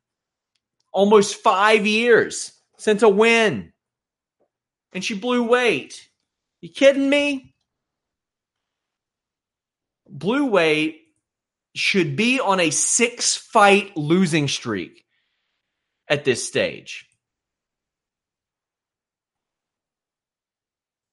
almost 0.93 1.37
five 1.37 1.87
years 1.87 2.51
since 2.77 3.01
a 3.01 3.09
win. 3.09 3.73
And 4.93 5.03
she 5.03 5.15
blew 5.15 5.41
weight. 5.47 6.07
You 6.61 6.69
kidding 6.69 7.09
me? 7.09 7.55
Blew 10.07 10.45
weight 10.45 11.01
should 11.73 12.15
be 12.15 12.39
on 12.39 12.59
a 12.59 12.69
six 12.69 13.35
fight 13.35 13.97
losing 13.97 14.47
streak 14.47 15.03
at 16.07 16.23
this 16.23 16.47
stage. 16.47 17.06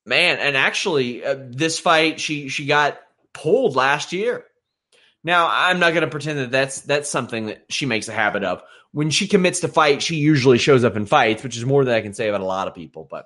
Man, 0.06 0.38
and 0.38 0.56
actually, 0.56 1.24
uh, 1.24 1.36
this 1.38 1.78
fight 1.78 2.20
she 2.20 2.48
she 2.48 2.66
got 2.66 2.98
pulled 3.32 3.74
last 3.76 4.12
year. 4.12 4.44
Now, 5.22 5.48
I'm 5.50 5.80
not 5.80 5.94
going 5.94 6.02
to 6.02 6.10
pretend 6.10 6.38
that 6.38 6.50
that's 6.50 6.82
that's 6.82 7.08
something 7.08 7.46
that 7.46 7.64
she 7.70 7.86
makes 7.86 8.08
a 8.08 8.12
habit 8.12 8.44
of. 8.44 8.62
When 8.92 9.10
she 9.10 9.26
commits 9.26 9.60
to 9.60 9.68
fight, 9.68 10.02
she 10.02 10.16
usually 10.16 10.58
shows 10.58 10.84
up 10.84 10.96
in 10.96 11.06
fights, 11.06 11.42
which 11.42 11.56
is 11.56 11.64
more 11.64 11.84
than 11.84 11.94
I 11.94 12.02
can 12.02 12.12
say 12.12 12.28
about 12.28 12.42
a 12.42 12.46
lot 12.46 12.68
of 12.68 12.74
people. 12.74 13.08
But 13.10 13.24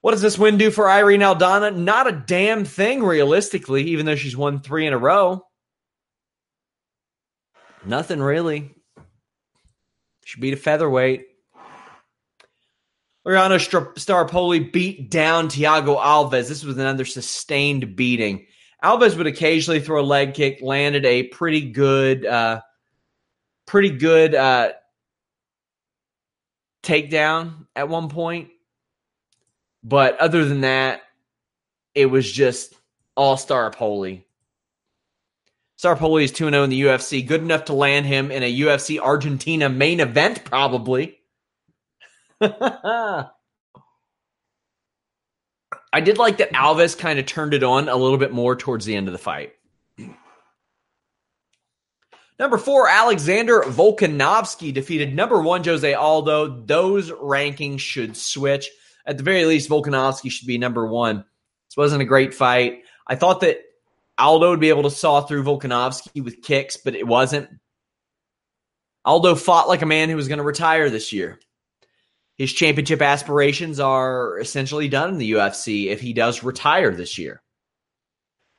what 0.00 0.12
does 0.12 0.22
this 0.22 0.38
win 0.38 0.58
do 0.58 0.70
for 0.70 0.88
Irene 0.90 1.20
Aldana? 1.20 1.76
Not 1.76 2.08
a 2.08 2.12
damn 2.12 2.64
thing, 2.64 3.02
realistically, 3.02 3.84
even 3.84 4.06
though 4.06 4.16
she's 4.16 4.36
won 4.36 4.60
three 4.60 4.86
in 4.86 4.92
a 4.92 4.98
row. 4.98 5.46
Nothing 7.84 8.20
really. 8.20 8.74
She 10.24 10.40
beat 10.40 10.54
a 10.54 10.56
featherweight. 10.56 11.26
Laureano 13.26 13.58
Staropoli 13.94 14.70
beat 14.70 15.10
down 15.10 15.48
Thiago 15.48 15.98
Alves. 15.98 16.48
This 16.48 16.64
was 16.64 16.76
another 16.76 17.04
sustained 17.04 17.96
beating. 17.96 18.46
Alves 18.82 19.16
would 19.16 19.26
occasionally 19.26 19.80
throw 19.80 20.00
a 20.00 20.04
leg 20.04 20.34
kick, 20.34 20.58
landed 20.60 21.06
a 21.06 21.22
pretty 21.28 21.70
good, 21.70 22.26
uh, 22.26 22.60
pretty 23.66 23.90
good 23.90 24.34
uh, 24.34 24.72
takedown 26.82 27.66
at 27.74 27.88
one 27.88 28.10
point. 28.10 28.50
But 29.82 30.18
other 30.18 30.44
than 30.44 30.62
that, 30.62 31.00
it 31.94 32.06
was 32.06 32.30
just 32.30 32.74
all 33.16 33.36
Staropoli. 33.36 34.24
Staropoli 35.78 36.24
is 36.24 36.32
2 36.32 36.50
0 36.50 36.62
in 36.62 36.70
the 36.70 36.82
UFC. 36.82 37.26
Good 37.26 37.40
enough 37.42 37.66
to 37.66 37.72
land 37.72 38.06
him 38.06 38.30
in 38.30 38.42
a 38.42 38.60
UFC 38.60 38.98
Argentina 38.98 39.68
main 39.68 40.00
event, 40.00 40.44
probably. 40.44 41.18
I 45.92 46.00
did 46.00 46.18
like 46.18 46.38
that 46.38 46.52
Alves 46.52 46.98
kind 46.98 47.18
of 47.18 47.26
turned 47.26 47.54
it 47.54 47.62
on 47.62 47.88
a 47.88 47.96
little 47.96 48.18
bit 48.18 48.32
more 48.32 48.56
towards 48.56 48.84
the 48.84 48.96
end 48.96 49.08
of 49.08 49.12
the 49.12 49.18
fight. 49.18 49.52
Number 52.38 52.58
four, 52.58 52.88
Alexander 52.88 53.60
Volkanovski 53.60 54.74
defeated 54.74 55.14
number 55.14 55.40
one 55.40 55.62
Jose 55.62 55.94
Aldo. 55.94 56.64
Those 56.64 57.10
rankings 57.12 57.78
should 57.78 58.16
switch. 58.16 58.68
At 59.06 59.18
the 59.18 59.22
very 59.22 59.44
least, 59.44 59.70
Volkanovski 59.70 60.32
should 60.32 60.48
be 60.48 60.58
number 60.58 60.84
one. 60.86 61.18
This 61.68 61.76
wasn't 61.76 62.02
a 62.02 62.06
great 62.06 62.34
fight. 62.34 62.82
I 63.06 63.14
thought 63.14 63.40
that 63.40 63.58
Aldo 64.18 64.50
would 64.50 64.60
be 64.60 64.70
able 64.70 64.82
to 64.84 64.90
saw 64.90 65.20
through 65.20 65.44
Volkanovski 65.44 66.24
with 66.24 66.42
kicks, 66.42 66.76
but 66.76 66.96
it 66.96 67.06
wasn't. 67.06 67.48
Aldo 69.04 69.36
fought 69.36 69.68
like 69.68 69.82
a 69.82 69.86
man 69.86 70.08
who 70.08 70.16
was 70.16 70.28
going 70.28 70.38
to 70.38 70.44
retire 70.44 70.90
this 70.90 71.12
year. 71.12 71.38
His 72.36 72.52
championship 72.52 73.00
aspirations 73.00 73.78
are 73.78 74.38
essentially 74.38 74.88
done 74.88 75.10
in 75.10 75.18
the 75.18 75.32
UFC 75.32 75.86
if 75.86 76.00
he 76.00 76.12
does 76.12 76.42
retire 76.42 76.92
this 76.92 77.16
year. 77.16 77.42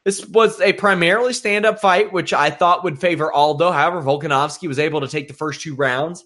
This 0.05 0.25
was 0.25 0.61
a 0.61 0.71
primarily 0.73 1.33
stand 1.33 1.65
up 1.65 1.79
fight, 1.79 2.13
which 2.13 2.31
I 2.31 2.51
thought 2.51 2.83
would 2.83 3.01
favor 3.01 3.33
Aldo. 3.33 3.71
However, 3.71 4.01
Volkanovski 4.01 4.67
was 4.67 4.79
able 4.79 5.01
to 5.01 5.07
take 5.07 5.27
the 5.27 5.33
first 5.33 5.61
two 5.61 5.75
rounds. 5.75 6.23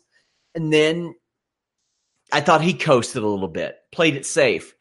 And 0.54 0.72
then 0.72 1.16
I 2.32 2.42
thought 2.42 2.62
he 2.62 2.74
coasted 2.74 3.24
a 3.24 3.28
little 3.28 3.48
bit, 3.48 3.78
played 3.92 4.16
it 4.16 4.26
safe, 4.26 4.76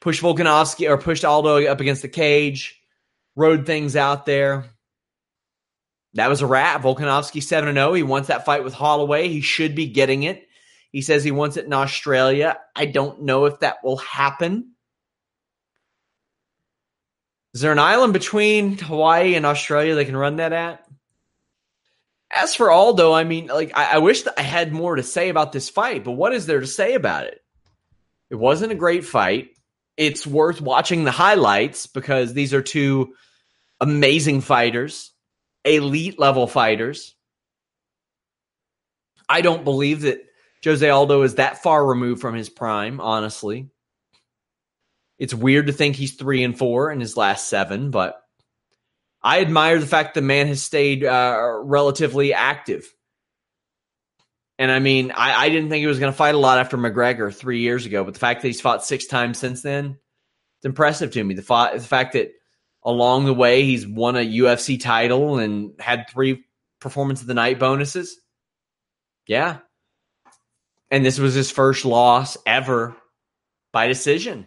pushed 0.00 0.22
Volkanovski 0.22 0.90
or 0.90 0.98
pushed 0.98 1.24
Aldo 1.24 1.64
up 1.66 1.80
against 1.80 2.02
the 2.02 2.08
cage, 2.08 2.80
rode 3.36 3.64
things 3.64 3.94
out 3.94 4.26
there. 4.26 4.66
That 6.14 6.28
was 6.28 6.42
a 6.42 6.46
wrap. 6.46 6.82
Volkanovski 6.82 7.42
7 7.42 7.72
0. 7.72 7.94
He 7.94 8.02
wants 8.02 8.28
that 8.28 8.44
fight 8.44 8.64
with 8.64 8.74
Holloway. 8.74 9.28
He 9.28 9.40
should 9.40 9.74
be 9.74 9.86
getting 9.86 10.24
it. 10.24 10.46
He 10.92 11.00
says 11.00 11.24
he 11.24 11.30
wants 11.30 11.56
it 11.56 11.64
in 11.64 11.72
Australia. 11.72 12.58
I 12.76 12.84
don't 12.84 13.22
know 13.22 13.46
if 13.46 13.60
that 13.60 13.82
will 13.82 13.96
happen. 13.96 14.72
Is 17.54 17.62
there 17.62 17.72
an 17.72 17.78
island 17.78 18.12
between 18.12 18.78
Hawaii 18.78 19.34
and 19.34 19.44
Australia 19.44 19.94
they 19.94 20.04
can 20.04 20.16
run 20.16 20.36
that 20.36 20.52
at? 20.52 20.86
As 22.30 22.54
for 22.54 22.70
Aldo, 22.70 23.12
I 23.12 23.24
mean, 23.24 23.46
like 23.48 23.72
I, 23.74 23.94
I 23.94 23.98
wish 23.98 24.24
I 24.26 24.42
had 24.42 24.72
more 24.72 24.96
to 24.96 25.02
say 25.02 25.28
about 25.28 25.52
this 25.52 25.68
fight, 25.68 26.04
but 26.04 26.12
what 26.12 26.32
is 26.32 26.46
there 26.46 26.60
to 26.60 26.66
say 26.66 26.94
about 26.94 27.24
it? 27.24 27.40
It 28.30 28.36
wasn't 28.36 28.72
a 28.72 28.76
great 28.76 29.04
fight. 29.04 29.50
It's 29.98 30.26
worth 30.26 30.62
watching 30.62 31.04
the 31.04 31.10
highlights 31.10 31.86
because 31.86 32.32
these 32.32 32.54
are 32.54 32.62
two 32.62 33.14
amazing 33.80 34.40
fighters, 34.40 35.10
elite 35.64 36.18
level 36.18 36.46
fighters. 36.46 37.14
I 39.28 39.42
don't 39.42 39.64
believe 39.64 40.02
that 40.02 40.22
Jose 40.64 40.88
Aldo 40.88 41.22
is 41.22 41.36
that 41.36 41.62
far 41.62 41.84
removed 41.84 42.20
from 42.20 42.34
his 42.34 42.48
prime, 42.48 43.00
honestly. 43.00 43.68
It's 45.18 45.34
weird 45.34 45.66
to 45.66 45.72
think 45.72 45.96
he's 45.96 46.14
three 46.14 46.42
and 46.42 46.56
four 46.56 46.90
in 46.90 47.00
his 47.00 47.16
last 47.16 47.48
seven, 47.48 47.90
but 47.90 48.20
I 49.22 49.40
admire 49.40 49.78
the 49.78 49.86
fact 49.86 50.14
the 50.14 50.22
man 50.22 50.48
has 50.48 50.62
stayed 50.62 51.04
uh, 51.04 51.60
relatively 51.62 52.34
active. 52.34 52.92
And 54.58 54.70
I 54.70 54.78
mean, 54.78 55.12
I, 55.12 55.44
I 55.44 55.48
didn't 55.48 55.70
think 55.70 55.80
he 55.80 55.86
was 55.86 55.98
going 55.98 56.12
to 56.12 56.16
fight 56.16 56.34
a 56.34 56.38
lot 56.38 56.58
after 56.58 56.76
McGregor 56.76 57.34
three 57.34 57.60
years 57.60 57.86
ago, 57.86 58.04
but 58.04 58.14
the 58.14 58.20
fact 58.20 58.42
that 58.42 58.48
he's 58.48 58.60
fought 58.60 58.84
six 58.84 59.06
times 59.06 59.38
since 59.38 59.62
then, 59.62 59.98
it's 60.58 60.66
impressive 60.66 61.12
to 61.12 61.24
me. 61.24 61.34
The, 61.34 61.42
fought, 61.42 61.74
the 61.74 61.80
fact 61.80 62.12
that 62.12 62.32
along 62.84 63.24
the 63.24 63.34
way 63.34 63.64
he's 63.64 63.86
won 63.86 64.16
a 64.16 64.20
UFC 64.20 64.80
title 64.80 65.38
and 65.38 65.72
had 65.78 66.08
three 66.10 66.44
performance 66.80 67.20
of 67.20 67.26
the 67.26 67.34
night 67.34 67.58
bonuses. 67.58 68.18
Yeah. 69.26 69.58
And 70.92 71.04
this 71.04 71.18
was 71.18 71.32
his 71.32 71.50
first 71.50 71.86
loss 71.86 72.36
ever 72.44 72.94
by 73.72 73.88
decision. 73.88 74.46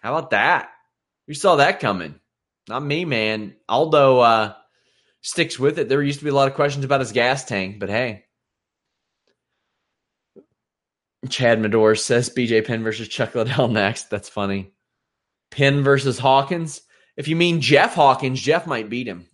How 0.00 0.16
about 0.16 0.30
that? 0.30 0.70
You 1.26 1.34
saw 1.34 1.56
that 1.56 1.80
coming. 1.80 2.18
Not 2.66 2.82
me, 2.82 3.04
man. 3.04 3.56
Aldo 3.68 4.20
uh, 4.20 4.54
sticks 5.20 5.58
with 5.58 5.78
it. 5.78 5.90
There 5.90 6.02
used 6.02 6.20
to 6.20 6.24
be 6.24 6.30
a 6.30 6.34
lot 6.34 6.48
of 6.48 6.54
questions 6.54 6.84
about 6.84 7.00
his 7.00 7.12
gas 7.12 7.44
tank, 7.44 7.78
but 7.78 7.90
hey. 7.90 8.24
Chad 11.28 11.60
Medor 11.60 11.94
says 11.94 12.30
BJ 12.30 12.66
Penn 12.66 12.82
versus 12.82 13.08
Chuck 13.08 13.34
Liddell 13.34 13.68
next. 13.70 14.08
That's 14.08 14.30
funny. 14.30 14.72
Penn 15.50 15.82
versus 15.82 16.18
Hawkins. 16.18 16.80
If 17.18 17.28
you 17.28 17.36
mean 17.36 17.60
Jeff 17.60 17.94
Hawkins, 17.94 18.40
Jeff 18.40 18.66
might 18.66 18.88
beat 18.88 19.06
him. 19.06 19.28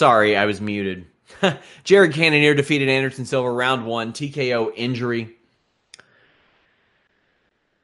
Sorry, 0.00 0.34
I 0.34 0.46
was 0.46 0.62
muted. 0.62 1.04
Jared 1.84 2.14
Cannonier 2.14 2.54
defeated 2.54 2.88
Anderson 2.88 3.26
Silva 3.26 3.52
round 3.52 3.84
one, 3.84 4.14
TKO 4.14 4.72
injury. 4.74 5.36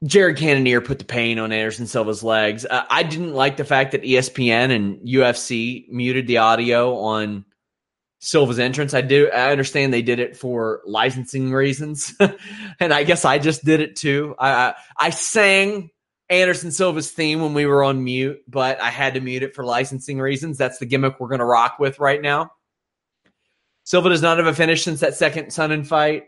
Jared 0.03 0.37
Cannonier 0.37 0.81
put 0.81 0.97
the 0.97 1.05
pain 1.05 1.37
on 1.37 1.51
Anderson 1.51 1.85
Silva's 1.85 2.23
legs. 2.23 2.65
Uh, 2.65 2.85
I 2.89 3.03
didn't 3.03 3.35
like 3.35 3.57
the 3.57 3.65
fact 3.65 3.91
that 3.91 4.01
ESPN 4.01 4.75
and 4.75 5.07
UFC 5.07 5.87
muted 5.89 6.25
the 6.25 6.39
audio 6.39 6.97
on 7.01 7.45
Silva's 8.17 8.57
entrance. 8.57 8.95
I 8.95 9.01
do. 9.01 9.29
I 9.29 9.51
understand 9.51 9.93
they 9.93 10.01
did 10.01 10.17
it 10.17 10.37
for 10.37 10.81
licensing 10.87 11.51
reasons, 11.51 12.15
and 12.79 12.91
I 12.91 13.03
guess 13.03 13.25
I 13.25 13.37
just 13.37 13.63
did 13.63 13.79
it 13.79 13.95
too. 13.95 14.33
I, 14.39 14.49
I, 14.49 14.75
I 14.97 15.09
sang 15.11 15.91
Anderson 16.29 16.71
Silva's 16.71 17.11
theme 17.11 17.41
when 17.41 17.53
we 17.53 17.65
were 17.65 17.83
on 17.83 18.03
mute, 18.03 18.41
but 18.47 18.81
I 18.81 18.89
had 18.89 19.13
to 19.13 19.21
mute 19.21 19.43
it 19.43 19.55
for 19.55 19.63
licensing 19.63 20.19
reasons. 20.19 20.57
That's 20.57 20.77
the 20.77 20.85
gimmick 20.85 21.19
we're 21.19 21.29
going 21.29 21.39
to 21.39 21.45
rock 21.45 21.79
with 21.79 21.99
right 21.99 22.21
now. 22.21 22.51
Silva 23.85 24.09
does 24.09 24.21
not 24.21 24.37
have 24.37 24.47
a 24.47 24.53
finish 24.53 24.83
since 24.83 24.99
that 24.99 25.15
second 25.15 25.47
Sonnen 25.47 25.87
fight. 25.87 26.25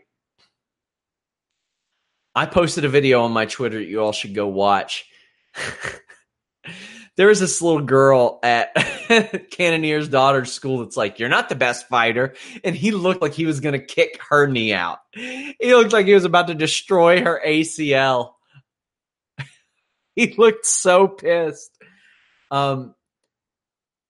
I 2.34 2.46
posted 2.46 2.86
a 2.86 2.88
video 2.88 3.22
on 3.22 3.32
my 3.32 3.44
Twitter 3.44 3.78
that 3.78 3.84
you 3.84 4.00
all 4.00 4.12
should 4.12 4.34
go 4.34 4.46
watch. 4.46 5.04
there 7.16 7.26
was 7.26 7.40
this 7.40 7.60
little 7.60 7.82
girl 7.82 8.38
at 8.42 8.74
Cannonier's 9.50 10.08
daughter's 10.08 10.50
school 10.50 10.78
that's 10.78 10.96
like, 10.96 11.18
You're 11.18 11.28
not 11.28 11.50
the 11.50 11.54
best 11.54 11.88
fighter. 11.88 12.34
And 12.64 12.74
he 12.74 12.92
looked 12.92 13.20
like 13.20 13.34
he 13.34 13.44
was 13.44 13.60
going 13.60 13.78
to 13.78 13.84
kick 13.84 14.18
her 14.30 14.46
knee 14.46 14.72
out. 14.72 15.00
He 15.12 15.74
looked 15.74 15.92
like 15.92 16.06
he 16.06 16.14
was 16.14 16.24
about 16.24 16.46
to 16.46 16.54
destroy 16.54 17.22
her 17.22 17.42
ACL. 17.44 18.32
he 20.16 20.34
looked 20.36 20.66
so 20.66 21.08
pissed. 21.08 21.70
Um, 22.50 22.94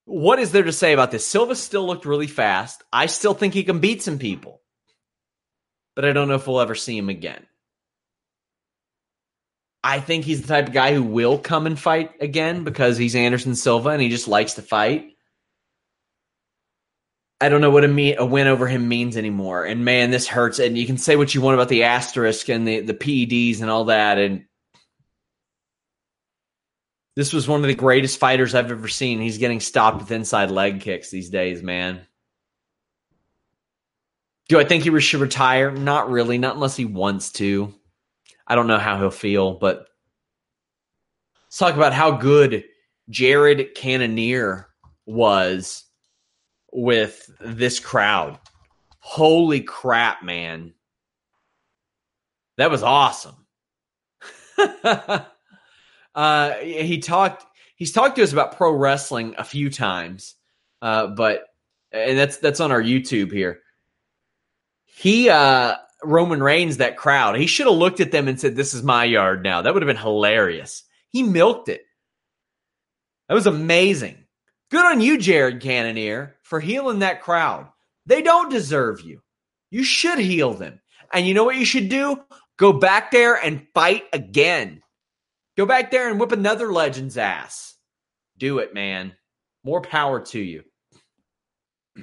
what 0.04 0.38
is 0.38 0.50
there 0.50 0.62
to 0.62 0.72
say 0.72 0.92
about 0.92 1.10
this? 1.10 1.26
Silva 1.26 1.54
still 1.54 1.86
looked 1.86 2.04
really 2.04 2.26
fast. 2.26 2.82
I 2.92 3.06
still 3.06 3.34
think 3.34 3.54
he 3.54 3.64
can 3.64 3.78
beat 3.78 4.02
some 4.02 4.18
people, 4.18 4.60
but 5.94 6.04
I 6.04 6.12
don't 6.12 6.28
know 6.28 6.34
if 6.34 6.46
we'll 6.46 6.60
ever 6.60 6.74
see 6.74 6.98
him 6.98 7.08
again. 7.08 7.46
I 9.82 10.00
think 10.00 10.24
he's 10.24 10.42
the 10.42 10.48
type 10.48 10.68
of 10.68 10.74
guy 10.74 10.92
who 10.94 11.02
will 11.02 11.38
come 11.38 11.66
and 11.66 11.78
fight 11.78 12.12
again 12.20 12.64
because 12.64 12.98
he's 12.98 13.14
Anderson 13.14 13.54
Silva 13.54 13.90
and 13.90 14.02
he 14.02 14.08
just 14.08 14.28
likes 14.28 14.54
to 14.54 14.62
fight. 14.62 15.16
I 17.40 17.48
don't 17.48 17.62
know 17.62 17.70
what 17.70 17.84
a, 17.84 17.88
me- 17.88 18.16
a 18.16 18.24
win 18.24 18.48
over 18.48 18.66
him 18.66 18.88
means 18.88 19.16
anymore. 19.16 19.64
And 19.64 19.84
man, 19.84 20.10
this 20.10 20.28
hurts. 20.28 20.58
And 20.58 20.76
you 20.76 20.86
can 20.86 20.98
say 20.98 21.16
what 21.16 21.34
you 21.34 21.40
want 21.40 21.54
about 21.54 21.70
the 21.70 21.84
asterisk 21.84 22.50
and 22.50 22.68
the, 22.68 22.80
the 22.80 22.92
PEDs 22.92 23.62
and 23.62 23.70
all 23.70 23.86
that. 23.86 24.18
And 24.18 24.44
this 27.16 27.33
was 27.33 27.49
one 27.49 27.61
of 27.61 27.66
the 27.66 27.75
greatest 27.75 28.18
fighters 28.18 28.55
I've 28.55 28.70
ever 28.70 28.88
seen. 28.88 29.20
He's 29.20 29.38
getting 29.38 29.61
stopped 29.61 29.99
with 29.99 30.11
inside 30.11 30.51
leg 30.51 30.81
kicks 30.81 31.11
these 31.11 31.31
days, 31.31 31.62
man. 31.62 32.07
Do 34.49 34.59
I 34.59 34.64
think 34.64 34.85
he 34.85 35.01
should 35.01 35.20
retire? 35.20 35.70
Not 35.70 36.11
really, 36.11 36.38
not 36.38 36.55
unless 36.55 36.77
he 36.77 36.85
wants 36.85 37.33
to. 37.33 37.73
I 38.46 38.55
don't 38.55 38.66
know 38.66 38.79
how 38.79 38.99
he'll 38.99 39.11
feel, 39.11 39.55
but 39.55 39.87
let's 41.44 41.59
talk 41.59 41.77
about 41.77 41.92
how 41.92 42.12
good 42.12 42.64
Jared 43.09 43.75
Cannonier 43.75 44.66
was 45.07 45.85
with 46.73 47.31
this 47.40 47.79
crowd. 47.81 48.38
Holy 48.99 49.61
crap, 49.61 50.23
man. 50.23 50.75
That 52.57 52.70
was 52.70 52.83
awesome. 52.83 53.37
Uh, 56.14 56.55
he 56.55 56.99
talked. 56.99 57.44
He's 57.77 57.92
talked 57.92 58.16
to 58.16 58.23
us 58.23 58.33
about 58.33 58.57
pro 58.57 58.73
wrestling 58.73 59.35
a 59.38 59.44
few 59.44 59.70
times, 59.70 60.35
uh, 60.83 61.09
but 61.09 61.44
and 61.92 62.18
that's 62.18 62.38
that's 62.38 62.61
on 62.61 62.73
our 62.73 62.83
YouTube 62.83 63.33
here. 63.33 63.61
He 64.85 65.31
uh, 65.31 65.77
Roman 66.03 66.42
Reigns 66.42 66.79
that 66.79 66.96
crowd. 66.96 67.37
He 67.37 67.46
should 67.46 67.66
have 67.66 67.77
looked 67.77 68.01
at 68.01 68.12
them 68.12 68.29
and 68.29 68.40
said, 68.40 68.57
This 68.57 68.75
is 68.75 68.83
my 68.83 69.05
yard 69.05 69.42
now. 69.42 69.62
That 69.62 69.75
would 69.75 69.83
have 69.83 69.88
been 69.88 69.96
hilarious. 69.96 70.83
He 71.09 71.23
milked 71.23 71.68
it. 71.68 71.83
That 73.29 73.35
was 73.35 73.46
amazing. 73.46 74.25
Good 74.70 74.85
on 74.85 75.01
you, 75.01 75.18
Jared 75.18 75.61
Cannonier, 75.61 76.37
for 76.42 76.61
heeling 76.61 77.01
that 77.01 77.23
crowd. 77.23 77.68
They 78.07 78.23
don't 78.23 78.51
deserve 78.51 79.01
you. 79.01 79.20
You 79.70 79.85
should 79.85 80.18
heel 80.18 80.55
them. 80.55 80.81
And 81.12 81.27
you 81.27 81.35
know 81.35 81.44
what 81.44 81.57
you 81.57 81.64
should 81.64 81.88
do? 81.88 82.20
Go 82.57 82.73
back 82.73 83.11
there 83.11 83.35
and 83.35 83.66
fight 83.75 84.05
again. 84.12 84.83
Go 85.61 85.66
back 85.66 85.90
there 85.90 86.09
and 86.09 86.18
whip 86.18 86.33
another 86.33 86.73
legend's 86.73 87.18
ass. 87.18 87.75
Do 88.38 88.61
it, 88.61 88.73
man. 88.73 89.12
More 89.62 89.83
power 89.83 90.18
to 90.18 90.40
you. 90.40 90.62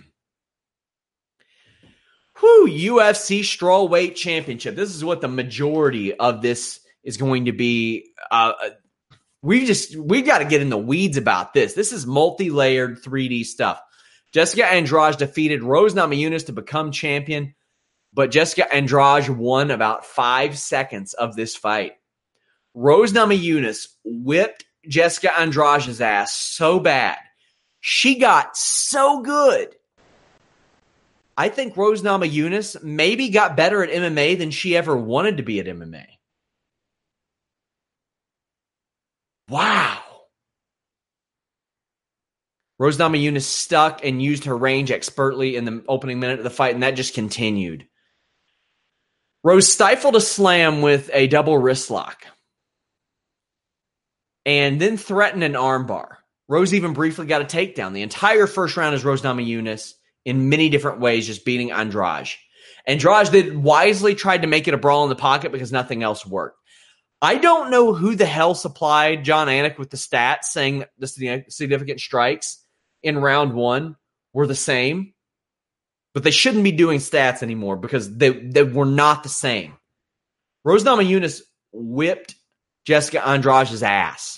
Whew, 2.39 2.67
UFC 2.69 3.39
Strawweight 3.39 4.13
Championship. 4.13 4.75
This 4.75 4.93
is 4.93 5.03
what 5.03 5.21
the 5.21 5.27
majority 5.27 6.13
of 6.13 6.43
this 6.43 6.81
is 7.03 7.17
going 7.17 7.45
to 7.45 7.51
be. 7.51 8.11
Uh, 8.29 8.53
uh 8.63 8.69
we 9.41 9.65
just 9.65 9.95
we 9.95 10.21
got 10.21 10.37
to 10.37 10.45
get 10.45 10.61
in 10.61 10.69
the 10.69 10.77
weeds 10.77 11.17
about 11.17 11.55
this. 11.55 11.73
This 11.73 11.91
is 11.91 12.05
multi-layered 12.05 13.01
3D 13.01 13.43
stuff. 13.43 13.81
Jessica 14.35 14.67
Andrade 14.67 15.17
defeated 15.17 15.63
Rose 15.63 15.95
Namajunas 15.95 16.45
to 16.45 16.53
become 16.53 16.91
champion, 16.91 17.55
but 18.13 18.29
Jessica 18.29 18.71
Andrade 18.71 19.29
won 19.29 19.71
about 19.71 20.05
five 20.05 20.59
seconds 20.59 21.15
of 21.15 21.35
this 21.35 21.55
fight. 21.55 21.93
Rose 22.77 23.11
Namajunas 23.11 23.87
whipped 24.05 24.65
Jessica 24.87 25.37
Andrade's 25.37 25.99
ass 25.99 26.33
so 26.33 26.79
bad. 26.79 27.17
She 27.79 28.19
got 28.19 28.55
so 28.55 29.21
good 29.21 29.75
I 31.37 31.49
think 31.49 31.77
Rose 31.77 32.01
Namajunas 32.01 32.81
maybe 32.81 33.29
got 33.29 33.55
better 33.55 33.83
at 33.83 33.91
MMA 33.91 34.39
than 34.39 34.49
she 34.49 34.75
ever 34.75 34.97
wanted 34.97 35.37
to 35.37 35.43
be 35.43 35.59
at 35.59 35.67
MMA. 35.67 36.05
Wow. 39.47 39.99
Rose 42.79 42.97
Namajunas 42.97 43.43
stuck 43.43 44.03
and 44.03 44.21
used 44.21 44.45
her 44.45 44.57
range 44.57 44.89
expertly 44.89 45.55
in 45.55 45.65
the 45.65 45.83
opening 45.87 46.19
minute 46.19 46.39
of 46.39 46.43
the 46.43 46.49
fight, 46.49 46.73
and 46.73 46.83
that 46.83 46.95
just 46.95 47.13
continued. 47.13 47.87
Rose 49.43 49.71
stifled 49.71 50.15
a 50.15 50.21
slam 50.21 50.81
with 50.81 51.09
a 51.13 51.27
double 51.27 51.57
wrist 51.57 51.91
lock 51.91 52.25
and 54.47 54.79
then 54.79 54.95
threatened 54.95 55.43
an 55.43 55.53
armbar. 55.53 56.15
Rose 56.47 56.73
even 56.73 56.93
briefly 56.93 57.25
got 57.25 57.41
a 57.41 57.45
takedown. 57.45 57.93
The 57.93 58.01
entire 58.01 58.47
first 58.47 58.77
round 58.77 58.95
is 58.95 59.03
Rose 59.03 59.21
Namajunas 59.21 59.91
in 60.23 60.49
many 60.49 60.69
different 60.69 61.01
ways, 61.01 61.27
just 61.27 61.43
beating 61.43 61.71
Andrade. 61.71 62.29
Andrade 62.87 63.31
did 63.31 63.57
wisely 63.57 64.15
tried 64.15 64.43
to 64.43 64.47
make 64.47 64.67
it 64.69 64.73
a 64.73 64.77
brawl 64.77 65.03
in 65.03 65.09
the 65.09 65.15
pocket 65.15 65.51
because 65.51 65.73
nothing 65.73 66.01
else 66.01 66.25
worked. 66.25 66.57
I 67.21 67.35
don't 67.35 67.71
know 67.71 67.93
who 67.93 68.15
the 68.15 68.25
hell 68.25 68.55
supplied 68.55 69.25
Jon 69.25 69.47
Anik 69.47 69.77
with 69.77 69.89
the 69.89 69.97
stats 69.97 70.45
saying 70.45 70.85
the 70.97 71.43
significant 71.49 71.99
strikes 71.99 72.63
in 73.03 73.17
round 73.17 73.53
one 73.53 73.97
were 74.33 74.47
the 74.47 74.55
same, 74.55 75.13
but 76.13 76.23
they 76.23 76.31
shouldn't 76.31 76.63
be 76.63 76.71
doing 76.71 76.99
stats 76.99 77.43
anymore 77.43 77.75
because 77.75 78.15
they, 78.15 78.29
they 78.29 78.63
were 78.63 78.85
not 78.85 79.23
the 79.23 79.29
same. 79.29 79.73
Rose 80.63 80.85
Namajunas 80.85 81.41
whipped 81.73 82.35
Jessica 82.85 83.27
Andrade's 83.27 83.83
ass. 83.83 84.36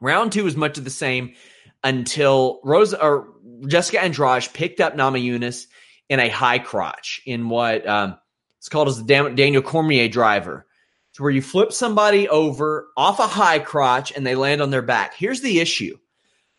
Round 0.00 0.32
two 0.32 0.44
was 0.44 0.56
much 0.56 0.78
of 0.78 0.84
the 0.84 0.90
same 0.90 1.34
until 1.82 2.60
Rose 2.64 2.94
or 2.94 3.34
Jessica 3.66 4.00
Andrade 4.00 4.48
picked 4.52 4.80
up 4.80 4.94
Namajunas 4.94 5.66
in 6.08 6.20
a 6.20 6.28
high 6.28 6.58
crotch 6.58 7.22
in 7.26 7.48
what 7.48 7.86
um, 7.86 8.18
it's 8.58 8.68
called 8.68 8.88
as 8.88 9.02
the 9.02 9.32
Daniel 9.34 9.62
Cormier 9.62 10.08
driver. 10.08 10.66
It's 11.10 11.20
where 11.20 11.30
you 11.30 11.42
flip 11.42 11.72
somebody 11.72 12.28
over 12.28 12.88
off 12.96 13.18
a 13.18 13.26
high 13.26 13.58
crotch 13.58 14.12
and 14.14 14.26
they 14.26 14.34
land 14.34 14.62
on 14.62 14.70
their 14.70 14.82
back. 14.82 15.14
Here's 15.14 15.40
the 15.40 15.60
issue. 15.60 15.96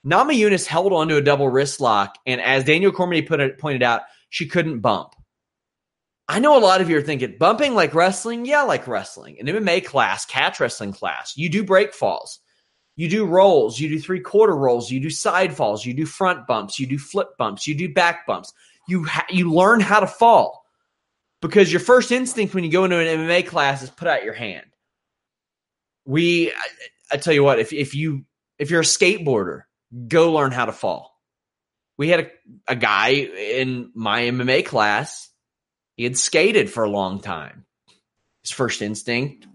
Namajunas 0.06 0.66
held 0.66 0.94
onto 0.94 1.16
a 1.16 1.22
double 1.22 1.48
wrist 1.48 1.80
lock, 1.80 2.16
and 2.26 2.42
as 2.42 2.64
Daniel 2.64 2.92
Cormier 2.92 3.22
put 3.22 3.40
it, 3.40 3.60
pointed 3.60 3.84
out, 3.84 4.02
she 4.30 4.48
couldn't 4.48 4.80
bump. 4.80 5.14
I 6.28 6.40
know 6.40 6.58
a 6.58 6.60
lot 6.60 6.82
of 6.82 6.90
you 6.90 6.98
are 6.98 7.04
thinking, 7.04 7.36
bumping 7.38 7.76
like 7.76 7.94
wrestling? 7.94 8.46
Yeah, 8.46 8.64
like 8.64 8.88
wrestling. 8.88 9.38
An 9.40 9.48
MMA 9.48 9.86
class, 9.86 10.26
catch 10.26 10.60
wrestling 10.60 10.94
class, 10.94 11.38
you 11.38 11.50
do 11.50 11.64
break 11.64 11.94
falls. 11.94 12.40
You 12.96 13.10
do 13.10 13.26
rolls, 13.26 13.80
you 13.80 13.90
do 13.90 14.00
three 14.00 14.20
quarter 14.20 14.56
rolls, 14.56 14.92
you 14.92 15.00
do 15.00 15.10
side 15.10 15.56
falls, 15.56 15.86
you 15.86 15.94
do 15.94 16.06
front 16.06 16.46
bumps, 16.46 16.80
you 16.80 16.86
do 16.86 16.98
flip 16.98 17.38
bumps, 17.38 17.66
you 17.68 17.74
do 17.74 17.92
back 17.92 18.28
bumps. 18.28 18.54
You 18.88 19.06
ha- 19.06 19.26
you 19.30 19.52
learn 19.52 19.80
how 19.80 20.02
to 20.02 20.08
fall 20.08 20.66
because 21.42 21.72
your 21.72 21.80
first 21.80 22.12
instinct 22.12 22.54
when 22.54 22.64
you 22.64 22.72
go 22.72 22.84
into 22.84 23.00
an 23.00 23.20
MMA 23.20 23.48
class 23.48 23.82
is 23.82 23.90
put 23.90 24.08
out 24.08 24.24
your 24.24 24.34
hand. 24.34 24.66
We, 26.06 26.52
I, 26.52 26.66
I 27.14 27.18
tell 27.18 27.34
you 27.34 27.44
what, 27.44 27.60
if 27.60 27.74
if 27.74 27.96
you 27.96 28.26
if 28.60 28.70
you're 28.70 28.82
a 28.82 28.84
skateboarder, 28.84 29.64
go 30.08 30.34
learn 30.34 30.52
how 30.52 30.66
to 30.66 30.72
fall. 30.72 31.12
We 31.98 32.10
had 32.10 32.20
a, 32.22 32.30
a 32.68 32.76
guy 32.76 33.10
in 33.10 33.92
my 33.94 34.24
MMA 34.24 34.66
class. 34.66 35.30
He 35.96 36.04
had 36.04 36.18
skated 36.18 36.70
for 36.70 36.84
a 36.84 36.90
long 36.90 37.22
time. 37.22 37.66
His 38.44 38.52
first 38.52 38.82
instinct, 38.82 39.46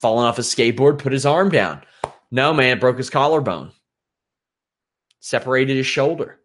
falling 0.00 0.26
off 0.26 0.36
his 0.36 0.52
skateboard, 0.52 0.98
put 0.98 1.12
his 1.12 1.26
arm 1.26 1.50
down. 1.50 1.82
No, 2.34 2.54
man, 2.54 2.78
broke 2.78 2.96
his 2.96 3.10
collarbone, 3.10 3.72
separated 5.20 5.76
his 5.76 5.86
shoulder. 5.86 6.40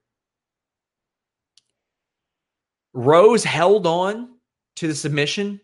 Rose 2.94 3.46
held 3.46 3.88
on 3.88 4.36
to 4.76 4.88
the 4.88 4.96
submission, 4.96 5.62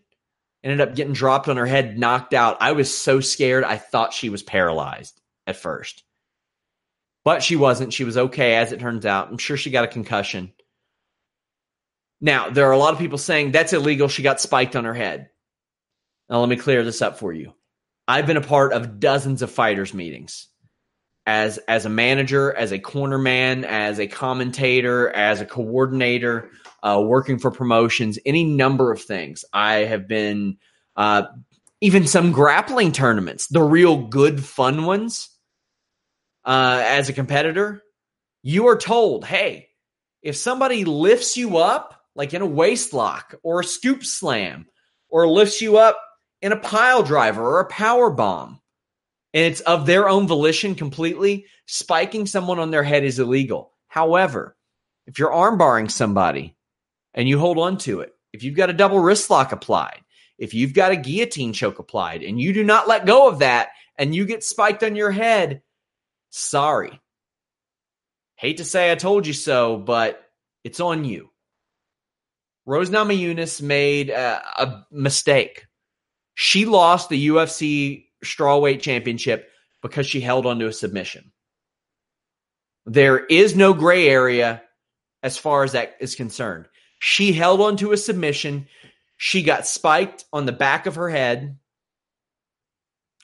ended 0.64 0.80
up 0.80 0.96
getting 0.96 1.12
dropped 1.12 1.50
on 1.50 1.58
her 1.58 1.66
head, 1.66 2.00
knocked 2.00 2.34
out. 2.34 2.56
I 2.62 2.72
was 2.72 2.96
so 2.96 3.20
scared. 3.20 3.66
I 3.66 3.76
thought 3.76 4.14
she 4.14 4.30
was 4.30 4.42
paralyzed 4.42 5.20
at 5.46 5.58
first, 5.58 6.04
but 7.26 7.44
she 7.44 7.58
wasn't. 7.58 7.92
She 7.92 8.06
was 8.06 8.18
okay, 8.18 8.56
as 8.56 8.72
it 8.72 8.80
turns 8.80 9.06
out. 9.06 9.30
I'm 9.30 9.38
sure 9.38 9.58
she 9.58 9.72
got 9.72 9.84
a 9.84 9.90
concussion. 9.90 10.54
Now, 12.22 12.50
there 12.50 12.70
are 12.70 12.72
a 12.72 12.78
lot 12.78 12.94
of 12.94 13.00
people 13.00 13.18
saying 13.18 13.52
that's 13.52 13.74
illegal. 13.74 14.08
She 14.08 14.24
got 14.24 14.40
spiked 14.40 14.78
on 14.78 14.86
her 14.86 14.94
head. 14.94 15.32
Now, 16.30 16.40
let 16.40 16.48
me 16.48 16.56
clear 16.56 16.82
this 16.86 17.02
up 17.02 17.20
for 17.20 17.34
you. 17.34 17.54
I've 18.08 18.28
been 18.28 18.38
a 18.38 18.42
part 18.42 18.74
of 18.74 19.00
dozens 19.00 19.42
of 19.42 19.52
fighters 19.52 19.94
meetings 19.94 20.48
as 21.26 21.58
as 21.70 21.86
a 21.86 21.90
manager, 21.90 22.54
as 22.54 22.72
a 22.72 22.80
corner 22.80 23.18
man, 23.18 23.64
as 23.64 24.00
a 24.00 24.08
commentator, 24.08 25.10
as 25.10 25.42
a 25.42 25.46
coordinator, 25.46 26.50
uh, 26.82 27.02
working 27.04 27.40
for 27.40 27.50
promotions, 27.50 28.20
any 28.26 28.44
number 28.44 28.92
of 28.92 29.02
things. 29.02 29.46
I 29.54 29.86
have 29.86 30.08
been 30.08 30.58
uh, 30.96 31.24
even 31.82 32.08
some 32.08 32.32
grappling 32.32 32.92
tournaments, 32.92 33.48
the 33.48 33.64
real 33.64 34.08
good 34.08 34.44
fun 34.44 34.86
ones. 34.86 35.30
Uh, 36.46 36.84
as 36.86 37.08
a 37.08 37.14
competitor, 37.14 37.82
you 38.42 38.68
are 38.68 38.78
told, 38.78 39.24
hey, 39.24 39.70
if 40.22 40.36
somebody 40.36 40.84
lifts 40.84 41.38
you 41.38 41.58
up, 41.58 42.02
like 42.16 42.34
in 42.34 42.42
a 42.42 42.46
waist 42.46 42.92
lock 42.92 43.36
or 43.44 43.62
a 43.62 43.64
scoop 43.64 44.04
slam, 44.04 44.66
or 45.10 45.26
lifts 45.26 45.62
you 45.62 45.78
up 45.78 45.98
in 46.44 46.52
a 46.52 46.58
pile 46.58 47.04
driver 47.04 47.42
or 47.42 47.62
a 47.62 47.66
power 47.66 48.10
bomb 48.10 48.60
and 49.34 49.46
it's 49.46 49.62
of 49.62 49.86
their 49.86 50.10
own 50.10 50.28
volition 50.28 50.76
completely, 50.76 51.46
spiking 51.66 52.28
someone 52.28 52.60
on 52.60 52.70
their 52.70 52.84
head 52.84 53.06
is 53.06 53.18
illegal. 53.18 53.72
However, 53.88 54.58
if 55.08 55.18
you're 55.18 55.32
arm 55.32 55.58
barring 55.58 55.88
somebody 55.88 56.56
and 57.14 57.30
you 57.30 57.40
hold 57.40 57.58
on 57.58 57.78
to 57.80 58.02
it, 58.02 58.14
if 58.34 58.44
you've 58.44 58.58
got 58.58 58.70
a 58.70 58.74
double 58.74 59.00
wrist 59.00 59.30
lock 59.30 59.54
applied, 59.54 60.02
if 60.38 60.54
you've 60.54 60.74
got 60.74 60.92
a 60.92 60.98
guillotine 60.98 61.54
choke 61.54 61.80
applied 61.80 62.24
and 62.24 62.40
you 62.42 62.52
do 62.52 62.64
not 62.64 62.90
let 62.90 63.06
go 63.06 63.30
of 63.30 63.40
that 63.40 63.70
and 63.98 64.14
you 64.14 64.26
get 64.26 64.44
spiked 64.44 64.84
on 64.84 64.98
your 64.98 65.12
head, 65.12 65.62
sorry. 66.30 67.00
Hate 68.36 68.58
to 68.58 68.66
say 68.66 68.92
I 68.92 68.96
told 68.96 69.26
you 69.26 69.34
so, 69.34 69.78
but 69.78 70.22
it's 70.66 70.82
on 70.82 71.06
you. 71.06 71.30
Rose 72.66 72.90
Namajunas 72.90 73.62
made 73.62 74.10
a, 74.10 74.44
a 74.58 74.86
mistake. 74.92 75.68
She 76.36 76.66
lost 76.66 77.10
the 77.10 77.28
UFC 77.28 78.06
strawweight 78.24 78.82
championship 78.82 79.50
because 79.82 80.08
she 80.08 80.22
held 80.22 80.46
onto 80.46 80.66
a 80.66 80.74
submission. 80.74 81.32
There 82.86 83.26
is 83.26 83.56
no 83.56 83.74
gray 83.74 84.08
area 84.10 84.64
as 85.22 85.38
far 85.38 85.64
as 85.64 85.72
that 85.74 85.96
is 86.00 86.16
concerned. 86.16 86.66
She 87.00 87.34
held 87.34 87.62
onto 87.62 87.92
a 87.92 87.98
submission. 87.98 88.68
She 89.18 89.44
got 89.44 89.68
spiked 89.68 90.26
on 90.34 90.46
the 90.46 90.52
back 90.52 90.86
of 90.86 90.96
her 90.96 91.10
head. 91.10 91.58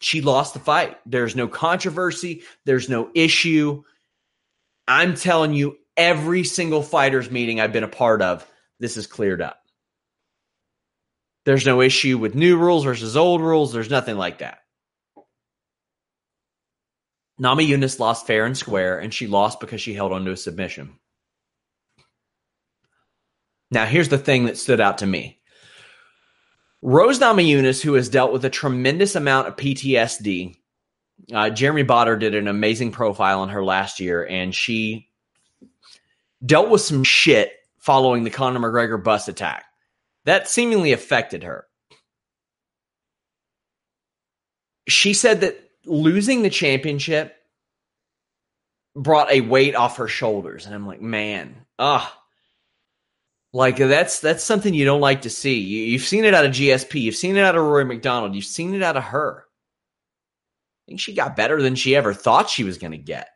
She 0.01 0.21
lost 0.21 0.53
the 0.53 0.59
fight. 0.59 0.97
There's 1.05 1.35
no 1.35 1.47
controversy. 1.47 2.43
There's 2.65 2.89
no 2.89 3.09
issue. 3.13 3.83
I'm 4.87 5.15
telling 5.15 5.53
you, 5.53 5.77
every 5.97 6.45
single 6.45 6.81
fighters 6.81 7.29
meeting 7.29 7.59
I've 7.59 7.73
been 7.73 7.83
a 7.83 7.89
part 7.89 8.21
of, 8.21 8.49
this 8.79 8.95
is 8.95 9.07
cleared 9.07 9.41
up. 9.41 9.58
There's 11.49 11.65
no 11.65 11.81
issue 11.81 12.19
with 12.19 12.35
new 12.35 12.57
rules 12.57 12.83
versus 12.83 13.17
old 13.17 13.41
rules. 13.41 13.73
There's 13.73 13.89
nothing 13.89 14.17
like 14.17 14.37
that. 14.37 14.59
Namajunas 17.41 17.97
lost 17.97 18.27
fair 18.27 18.45
and 18.45 18.55
square, 18.55 18.99
and 18.99 19.11
she 19.11 19.25
lost 19.25 19.59
because 19.59 19.81
she 19.81 19.95
held 19.95 20.13
onto 20.13 20.29
a 20.29 20.37
submission. 20.37 20.99
Now, 23.71 23.87
here's 23.87 24.09
the 24.09 24.19
thing 24.19 24.45
that 24.45 24.59
stood 24.59 24.79
out 24.79 24.99
to 24.99 25.07
me 25.07 25.39
Rose 26.83 27.17
Namajunas, 27.17 27.81
who 27.81 27.95
has 27.95 28.09
dealt 28.09 28.31
with 28.31 28.45
a 28.45 28.51
tremendous 28.51 29.15
amount 29.15 29.47
of 29.47 29.55
PTSD, 29.55 30.55
uh, 31.33 31.49
Jeremy 31.49 31.83
Botter 31.83 32.19
did 32.19 32.35
an 32.35 32.47
amazing 32.47 32.91
profile 32.91 33.39
on 33.39 33.49
her 33.49 33.65
last 33.65 33.99
year, 33.99 34.23
and 34.23 34.53
she 34.53 35.09
dealt 36.45 36.69
with 36.69 36.81
some 36.81 37.03
shit 37.03 37.53
following 37.79 38.23
the 38.23 38.29
Conor 38.29 38.59
McGregor 38.59 39.03
bus 39.03 39.27
attack. 39.27 39.65
That 40.29 40.47
seemingly 40.47 40.91
affected 40.91 41.41
her. 41.41 41.65
She 44.87 45.15
said 45.15 45.41
that 45.41 45.59
losing 45.87 46.43
the 46.43 46.51
championship 46.51 47.35
brought 48.95 49.31
a 49.31 49.41
weight 49.41 49.73
off 49.73 49.97
her 49.97 50.07
shoulders. 50.07 50.67
And 50.67 50.75
I'm 50.75 50.85
like, 50.85 51.01
man, 51.01 51.55
ah. 51.79 52.15
Like 53.53 53.77
that's 53.77 54.19
that's 54.19 54.43
something 54.43 54.75
you 54.75 54.85
don't 54.85 55.01
like 55.01 55.23
to 55.23 55.31
see. 55.31 55.57
You, 55.57 55.97
have 55.97 56.07
seen 56.07 56.25
it 56.25 56.35
out 56.35 56.45
of 56.45 56.51
GSP, 56.51 57.01
you've 57.01 57.15
seen 57.15 57.35
it 57.35 57.43
out 57.43 57.55
of 57.55 57.63
Rory 57.63 57.85
MacDonald. 57.85 58.35
you've 58.35 58.45
seen 58.45 58.75
it 58.75 58.83
out 58.83 58.97
of 58.97 59.05
her. 59.05 59.45
I 59.47 60.91
think 60.91 60.99
she 60.99 61.15
got 61.15 61.37
better 61.37 61.59
than 61.59 61.73
she 61.73 61.95
ever 61.95 62.13
thought 62.13 62.51
she 62.51 62.63
was 62.63 62.77
going 62.77 62.91
to 62.91 62.99
get. 62.99 63.29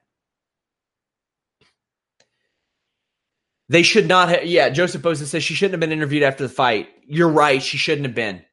They 3.69 3.83
should 3.83 4.07
not 4.07 4.29
have. 4.29 4.45
Yeah, 4.45 4.69
Joseph 4.69 5.01
Bosa 5.01 5.25
says 5.25 5.43
she 5.43 5.53
shouldn't 5.53 5.73
have 5.73 5.79
been 5.79 5.91
interviewed 5.91 6.23
after 6.23 6.43
the 6.43 6.53
fight. 6.53 6.89
You're 7.07 7.29
right. 7.29 7.61
She 7.61 7.77
shouldn't 7.77 8.05
have 8.05 8.15
been. 8.15 8.43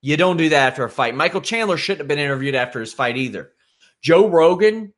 You 0.00 0.16
don't 0.16 0.36
do 0.36 0.48
that 0.48 0.72
after 0.72 0.84
a 0.84 0.90
fight. 0.90 1.14
Michael 1.14 1.40
Chandler 1.40 1.76
shouldn't 1.76 2.00
have 2.00 2.08
been 2.08 2.18
interviewed 2.18 2.54
after 2.54 2.80
his 2.80 2.92
fight 2.92 3.16
either. 3.16 3.52
Joe 4.02 4.28
Rogan 4.28 4.92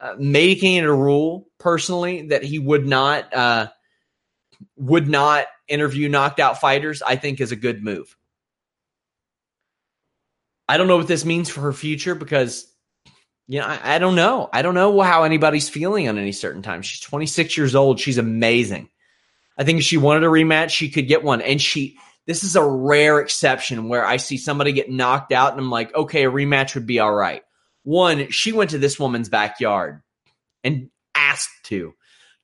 uh, 0.00 0.14
making 0.18 0.76
it 0.76 0.84
a 0.84 0.92
rule 0.92 1.48
personally 1.58 2.28
that 2.28 2.42
he 2.42 2.58
would 2.58 2.86
not 2.86 3.32
uh, 3.34 3.68
would 4.76 5.08
not 5.08 5.46
interview 5.68 6.08
knocked 6.08 6.40
out 6.40 6.60
fighters. 6.60 7.02
I 7.02 7.16
think 7.16 7.40
is 7.40 7.52
a 7.52 7.56
good 7.56 7.82
move. 7.82 8.16
I 10.68 10.76
don't 10.76 10.88
know 10.88 10.96
what 10.96 11.08
this 11.08 11.24
means 11.24 11.48
for 11.48 11.60
her 11.60 11.72
future 11.72 12.14
because 12.14 12.66
you 13.48 13.60
know, 13.60 13.66
I, 13.66 13.94
I, 13.94 13.98
don't 13.98 14.16
know. 14.16 14.48
I 14.52 14.62
don't 14.62 14.74
know 14.74 15.00
how 15.00 15.22
anybody's 15.22 15.68
feeling 15.68 16.08
on 16.08 16.18
any 16.18 16.32
certain 16.32 16.62
time. 16.62 16.82
She's 16.82 17.00
26 17.00 17.56
years 17.56 17.74
old. 17.74 18.00
She's 18.00 18.18
amazing. 18.18 18.88
I 19.56 19.64
think 19.64 19.78
if 19.78 19.84
she 19.84 19.96
wanted 19.96 20.24
a 20.24 20.28
rematch, 20.28 20.70
she 20.70 20.90
could 20.90 21.08
get 21.08 21.22
one. 21.22 21.40
And 21.40 21.60
she, 21.60 21.96
this 22.26 22.42
is 22.42 22.56
a 22.56 22.64
rare 22.64 23.20
exception 23.20 23.88
where 23.88 24.04
I 24.04 24.16
see 24.16 24.36
somebody 24.36 24.72
get 24.72 24.90
knocked 24.90 25.32
out 25.32 25.52
and 25.52 25.60
I'm 25.60 25.70
like, 25.70 25.94
okay, 25.94 26.24
a 26.24 26.30
rematch 26.30 26.74
would 26.74 26.86
be 26.86 26.98
all 26.98 27.14
right. 27.14 27.42
One, 27.84 28.30
she 28.30 28.52
went 28.52 28.70
to 28.70 28.78
this 28.78 28.98
woman's 28.98 29.28
backyard 29.28 30.02
and 30.64 30.90
asked 31.14 31.64
to. 31.64 31.94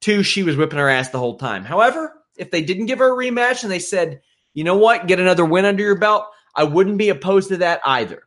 Two, 0.00 0.22
she 0.22 0.44
was 0.44 0.56
whipping 0.56 0.78
her 0.78 0.88
ass 0.88 1.08
the 1.08 1.18
whole 1.18 1.36
time. 1.36 1.64
However, 1.64 2.14
if 2.36 2.50
they 2.50 2.62
didn't 2.62 2.86
give 2.86 3.00
her 3.00 3.12
a 3.12 3.16
rematch 3.16 3.62
and 3.62 3.72
they 3.72 3.80
said, 3.80 4.22
you 4.54 4.64
know 4.64 4.76
what, 4.76 5.06
get 5.06 5.20
another 5.20 5.44
win 5.44 5.64
under 5.64 5.82
your 5.82 5.98
belt, 5.98 6.26
I 6.54 6.64
wouldn't 6.64 6.98
be 6.98 7.08
opposed 7.08 7.48
to 7.48 7.58
that 7.58 7.80
either. 7.84 8.22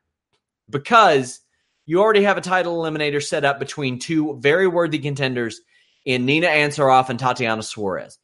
Because 0.70 1.40
you 1.86 2.02
already 2.02 2.24
have 2.24 2.38
a 2.38 2.42
title 2.42 2.82
eliminator 2.82 3.24
set 3.24 3.46
up 3.46 3.60
between 3.60 4.00
two 4.00 4.38
very 4.40 4.68
worthy 4.68 5.00
contenders 5.00 5.62
in 6.04 6.26
Nina 6.26 6.48
Ansaroff 6.48 7.10
and 7.10 7.20
Tatiana 7.20 7.64
Suarez. 7.64 8.18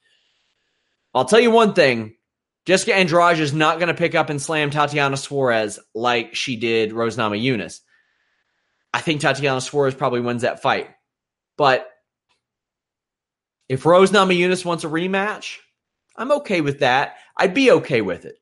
I'll 1.13 1.25
tell 1.25 1.39
you 1.39 1.51
one 1.51 1.73
thing 1.73 2.15
Jessica 2.65 2.95
Andrade 2.95 3.39
is 3.39 3.53
not 3.53 3.79
going 3.79 3.87
to 3.87 3.93
pick 3.93 4.15
up 4.15 4.29
and 4.29 4.41
slam 4.41 4.69
Tatiana 4.69 5.17
Suarez 5.17 5.79
like 5.93 6.35
she 6.35 6.55
did 6.55 6.93
Rose 6.93 7.17
Namajunas. 7.17 7.79
I 8.93 9.01
think 9.01 9.21
Tatiana 9.21 9.61
Suarez 9.61 9.95
probably 9.95 10.21
wins 10.21 10.43
that 10.43 10.61
fight. 10.61 10.89
But 11.57 11.87
if 13.67 13.85
Rose 13.85 14.11
Namajunas 14.11 14.65
wants 14.65 14.83
a 14.83 14.87
rematch, 14.87 15.57
I'm 16.15 16.31
okay 16.33 16.61
with 16.61 16.79
that. 16.79 17.15
I'd 17.37 17.53
be 17.53 17.71
okay 17.71 18.01
with 18.01 18.25
it. 18.25 18.35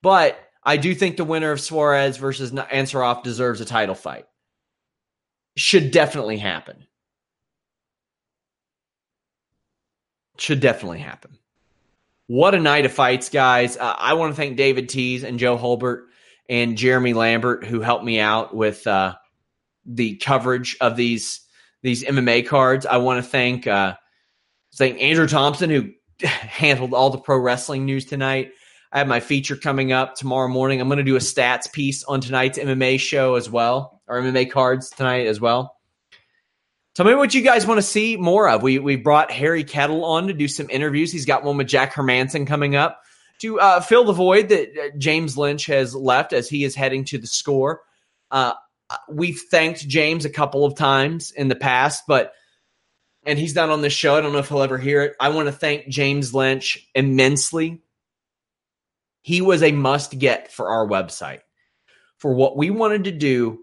But 0.00 0.38
I 0.64 0.76
do 0.76 0.94
think 0.94 1.16
the 1.16 1.24
winner 1.24 1.52
of 1.52 1.60
Suarez 1.60 2.16
versus 2.16 2.52
Ansaroff 2.52 3.22
deserves 3.22 3.60
a 3.60 3.64
title 3.64 3.94
fight. 3.94 4.26
Should 5.56 5.90
definitely 5.90 6.38
happen. 6.38 6.86
Should 10.38 10.60
definitely 10.60 10.98
happen. 10.98 11.38
What 12.26 12.54
a 12.54 12.60
night 12.60 12.86
of 12.86 12.92
fights, 12.92 13.28
guys. 13.28 13.76
Uh, 13.76 13.94
I 13.98 14.14
want 14.14 14.32
to 14.32 14.36
thank 14.36 14.56
David 14.56 14.88
Tees 14.88 15.22
and 15.22 15.38
Joe 15.38 15.58
Holbert 15.58 16.06
and 16.48 16.76
Jeremy 16.76 17.12
Lambert 17.12 17.64
who 17.64 17.80
helped 17.80 18.04
me 18.04 18.18
out 18.18 18.54
with 18.54 18.86
uh, 18.86 19.14
the 19.84 20.16
coverage 20.16 20.76
of 20.80 20.96
these 20.96 21.40
these 21.82 22.02
MMA 22.02 22.46
cards. 22.46 22.86
I 22.86 22.96
want 22.96 23.22
to 23.22 23.30
thank 23.30 23.66
uh, 23.66 23.94
thank 24.74 25.00
Andrew 25.00 25.28
Thompson 25.28 25.68
who 25.70 25.90
handled 26.26 26.94
all 26.94 27.10
the 27.10 27.18
pro 27.18 27.38
wrestling 27.38 27.84
news 27.84 28.06
tonight. 28.06 28.52
I 28.94 28.98
have 28.98 29.08
my 29.08 29.18
feature 29.18 29.56
coming 29.56 29.90
up 29.90 30.14
tomorrow 30.14 30.46
morning. 30.46 30.80
I'm 30.80 30.86
going 30.86 30.98
to 30.98 31.04
do 31.04 31.16
a 31.16 31.20
stats 31.20 31.70
piece 31.70 32.04
on 32.04 32.20
tonight's 32.20 32.58
MMA 32.58 33.00
show 33.00 33.34
as 33.34 33.50
well, 33.50 34.00
or 34.06 34.22
MMA 34.22 34.52
cards 34.52 34.88
tonight 34.88 35.26
as 35.26 35.40
well. 35.40 35.76
Tell 36.94 37.04
me 37.04 37.16
what 37.16 37.34
you 37.34 37.42
guys 37.42 37.66
want 37.66 37.78
to 37.78 37.82
see 37.82 38.16
more 38.16 38.48
of. 38.48 38.62
We 38.62 38.78
we 38.78 38.94
brought 38.94 39.32
Harry 39.32 39.64
Kettle 39.64 40.04
on 40.04 40.28
to 40.28 40.32
do 40.32 40.46
some 40.46 40.70
interviews. 40.70 41.10
He's 41.10 41.26
got 41.26 41.42
one 41.42 41.56
with 41.56 41.66
Jack 41.66 41.92
Hermansson 41.92 42.46
coming 42.46 42.76
up 42.76 43.00
to 43.40 43.58
uh, 43.58 43.80
fill 43.80 44.04
the 44.04 44.12
void 44.12 44.50
that 44.50 44.68
uh, 44.78 44.96
James 44.96 45.36
Lynch 45.36 45.66
has 45.66 45.92
left 45.96 46.32
as 46.32 46.48
he 46.48 46.62
is 46.62 46.76
heading 46.76 47.04
to 47.06 47.18
the 47.18 47.26
score. 47.26 47.80
Uh, 48.30 48.52
we've 49.08 49.42
thanked 49.50 49.88
James 49.88 50.24
a 50.24 50.30
couple 50.30 50.64
of 50.64 50.76
times 50.76 51.32
in 51.32 51.48
the 51.48 51.56
past, 51.56 52.04
but 52.06 52.32
and 53.26 53.40
he's 53.40 53.56
not 53.56 53.70
on 53.70 53.82
this 53.82 53.92
show. 53.92 54.14
I 54.14 54.20
don't 54.20 54.32
know 54.32 54.38
if 54.38 54.48
he'll 54.48 54.62
ever 54.62 54.78
hear 54.78 55.02
it. 55.02 55.16
I 55.18 55.30
want 55.30 55.48
to 55.48 55.52
thank 55.52 55.88
James 55.88 56.32
Lynch 56.32 56.88
immensely 56.94 57.82
he 59.24 59.40
was 59.40 59.62
a 59.62 59.72
must 59.72 60.18
get 60.18 60.52
for 60.52 60.68
our 60.68 60.86
website. 60.86 61.40
For 62.18 62.34
what 62.34 62.58
we 62.58 62.68
wanted 62.68 63.04
to 63.04 63.10
do, 63.10 63.60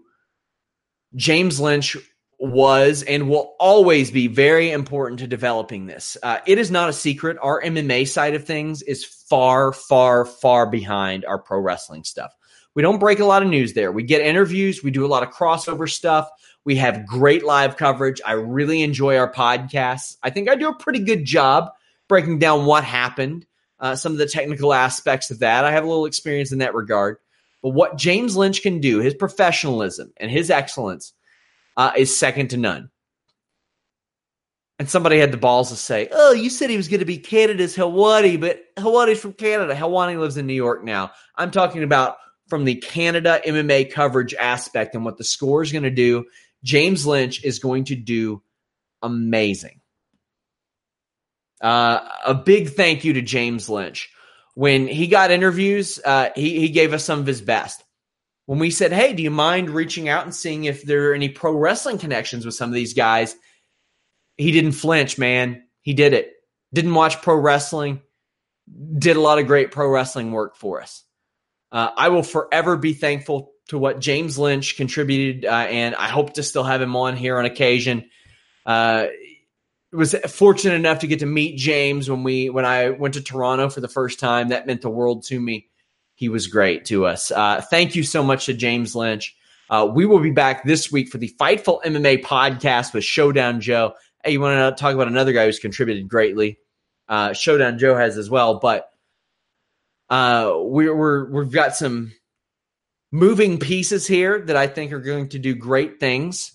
James 1.14 1.60
Lynch 1.60 1.96
was 2.40 3.04
and 3.04 3.28
will 3.28 3.54
always 3.60 4.10
be 4.10 4.26
very 4.26 4.72
important 4.72 5.20
to 5.20 5.28
developing 5.28 5.86
this. 5.86 6.16
Uh, 6.20 6.38
it 6.48 6.58
is 6.58 6.72
not 6.72 6.88
a 6.88 6.92
secret. 6.92 7.36
Our 7.40 7.62
MMA 7.62 8.08
side 8.08 8.34
of 8.34 8.44
things 8.44 8.82
is 8.82 9.04
far, 9.04 9.72
far, 9.72 10.24
far 10.24 10.68
behind 10.68 11.24
our 11.24 11.38
pro 11.38 11.60
wrestling 11.60 12.02
stuff. 12.02 12.34
We 12.74 12.82
don't 12.82 12.98
break 12.98 13.20
a 13.20 13.24
lot 13.24 13.44
of 13.44 13.48
news 13.48 13.74
there. 13.74 13.92
We 13.92 14.02
get 14.02 14.20
interviews, 14.20 14.82
we 14.82 14.90
do 14.90 15.06
a 15.06 15.14
lot 15.14 15.22
of 15.22 15.30
crossover 15.30 15.88
stuff. 15.88 16.28
We 16.64 16.74
have 16.76 17.06
great 17.06 17.44
live 17.44 17.76
coverage. 17.76 18.20
I 18.26 18.32
really 18.32 18.82
enjoy 18.82 19.16
our 19.16 19.32
podcasts. 19.32 20.16
I 20.24 20.30
think 20.30 20.50
I 20.50 20.56
do 20.56 20.68
a 20.68 20.76
pretty 20.76 21.04
good 21.04 21.24
job 21.24 21.70
breaking 22.08 22.40
down 22.40 22.66
what 22.66 22.82
happened 22.82 23.46
uh, 23.82 23.96
some 23.96 24.12
of 24.12 24.18
the 24.18 24.26
technical 24.26 24.72
aspects 24.72 25.30
of 25.30 25.40
that. 25.40 25.64
I 25.64 25.72
have 25.72 25.84
a 25.84 25.88
little 25.88 26.06
experience 26.06 26.52
in 26.52 26.58
that 26.58 26.74
regard. 26.74 27.18
But 27.62 27.70
what 27.70 27.98
James 27.98 28.36
Lynch 28.36 28.62
can 28.62 28.80
do, 28.80 29.00
his 29.00 29.14
professionalism 29.14 30.12
and 30.16 30.30
his 30.30 30.50
excellence, 30.50 31.12
uh, 31.76 31.92
is 31.96 32.16
second 32.16 32.48
to 32.50 32.56
none. 32.56 32.90
And 34.78 34.88
somebody 34.88 35.18
had 35.18 35.32
the 35.32 35.36
balls 35.36 35.68
to 35.70 35.76
say, 35.76 36.08
"Oh, 36.10 36.32
you 36.32 36.50
said 36.50 36.70
he 36.70 36.76
was 36.76 36.88
going 36.88 37.00
to 37.00 37.06
be 37.06 37.18
Canada's 37.18 37.76
Helwani, 37.76 38.40
but 38.40 38.62
Helwani's 38.76 39.20
from 39.20 39.32
Canada. 39.34 39.74
Helwani 39.74 40.18
lives 40.18 40.36
in 40.36 40.46
New 40.46 40.54
York 40.54 40.82
now." 40.82 41.12
I'm 41.36 41.50
talking 41.50 41.82
about 41.82 42.16
from 42.48 42.64
the 42.64 42.76
Canada 42.76 43.40
MMA 43.46 43.92
coverage 43.92 44.34
aspect 44.34 44.94
and 44.94 45.04
what 45.04 45.18
the 45.18 45.24
score 45.24 45.62
is 45.62 45.70
going 45.70 45.84
to 45.84 45.90
do. 45.90 46.24
James 46.64 47.06
Lynch 47.06 47.44
is 47.44 47.58
going 47.58 47.84
to 47.84 47.94
do 47.94 48.42
amazing. 49.02 49.81
Uh, 51.62 52.00
a 52.26 52.34
big 52.34 52.70
thank 52.70 53.04
you 53.04 53.12
to 53.14 53.22
James 53.22 53.68
Lynch. 53.68 54.10
When 54.54 54.86
he 54.86 55.06
got 55.06 55.30
interviews, 55.30 56.00
uh, 56.04 56.30
he, 56.34 56.60
he 56.60 56.68
gave 56.68 56.92
us 56.92 57.04
some 57.04 57.20
of 57.20 57.26
his 57.26 57.40
best. 57.40 57.82
When 58.46 58.58
we 58.58 58.70
said, 58.70 58.92
hey, 58.92 59.12
do 59.14 59.22
you 59.22 59.30
mind 59.30 59.70
reaching 59.70 60.08
out 60.08 60.24
and 60.24 60.34
seeing 60.34 60.64
if 60.64 60.82
there 60.82 61.10
are 61.10 61.14
any 61.14 61.28
pro 61.28 61.52
wrestling 61.52 61.98
connections 61.98 62.44
with 62.44 62.54
some 62.54 62.68
of 62.68 62.74
these 62.74 62.94
guys? 62.94 63.36
He 64.36 64.50
didn't 64.50 64.72
flinch, 64.72 65.16
man. 65.16 65.62
He 65.80 65.94
did 65.94 66.12
it. 66.12 66.32
Didn't 66.74 66.94
watch 66.94 67.22
pro 67.22 67.36
wrestling. 67.36 68.02
Did 68.98 69.16
a 69.16 69.20
lot 69.20 69.38
of 69.38 69.46
great 69.46 69.70
pro 69.70 69.88
wrestling 69.88 70.32
work 70.32 70.56
for 70.56 70.82
us. 70.82 71.04
Uh, 71.70 71.90
I 71.96 72.08
will 72.08 72.22
forever 72.22 72.76
be 72.76 72.92
thankful 72.92 73.52
to 73.68 73.78
what 73.78 74.00
James 74.00 74.38
Lynch 74.38 74.76
contributed, 74.76 75.44
uh, 75.44 75.66
and 75.70 75.94
I 75.94 76.08
hope 76.08 76.34
to 76.34 76.42
still 76.42 76.64
have 76.64 76.82
him 76.82 76.96
on 76.96 77.16
here 77.16 77.38
on 77.38 77.44
occasion. 77.44 78.10
Uh, 78.66 79.06
was 79.92 80.14
fortunate 80.28 80.74
enough 80.74 81.00
to 81.00 81.06
get 81.06 81.18
to 81.20 81.26
meet 81.26 81.58
James 81.58 82.08
when 82.08 82.22
we 82.22 82.48
when 82.48 82.64
I 82.64 82.90
went 82.90 83.14
to 83.14 83.22
Toronto 83.22 83.68
for 83.68 83.80
the 83.80 83.88
first 83.88 84.18
time. 84.18 84.48
That 84.48 84.66
meant 84.66 84.82
the 84.82 84.90
world 84.90 85.24
to 85.26 85.38
me. 85.38 85.68
He 86.14 86.28
was 86.28 86.46
great 86.46 86.84
to 86.86 87.06
us. 87.06 87.30
Uh, 87.30 87.60
thank 87.60 87.94
you 87.94 88.02
so 88.02 88.22
much 88.22 88.46
to 88.46 88.54
James 88.54 88.94
Lynch. 88.94 89.36
Uh, 89.68 89.88
we 89.92 90.06
will 90.06 90.20
be 90.20 90.30
back 90.30 90.64
this 90.64 90.92
week 90.92 91.08
for 91.08 91.18
the 91.18 91.34
Fightful 91.40 91.82
MMA 91.82 92.22
podcast 92.22 92.94
with 92.94 93.04
Showdown 93.04 93.60
Joe. 93.60 93.94
Hey, 94.22 94.32
you 94.32 94.40
want 94.40 94.76
to 94.76 94.80
talk 94.80 94.94
about 94.94 95.08
another 95.08 95.32
guy 95.32 95.46
who's 95.46 95.58
contributed 95.58 96.08
greatly? 96.08 96.58
Uh, 97.08 97.32
Showdown 97.32 97.78
Joe 97.78 97.96
has 97.96 98.16
as 98.16 98.30
well, 98.30 98.58
but 98.60 98.88
uh, 100.10 100.52
we're, 100.56 100.94
we're 100.94 101.30
we've 101.30 101.52
got 101.52 101.74
some 101.74 102.12
moving 103.10 103.58
pieces 103.58 104.06
here 104.06 104.40
that 104.42 104.56
I 104.56 104.66
think 104.66 104.92
are 104.92 105.00
going 105.00 105.28
to 105.30 105.38
do 105.38 105.54
great 105.54 106.00
things 106.00 106.52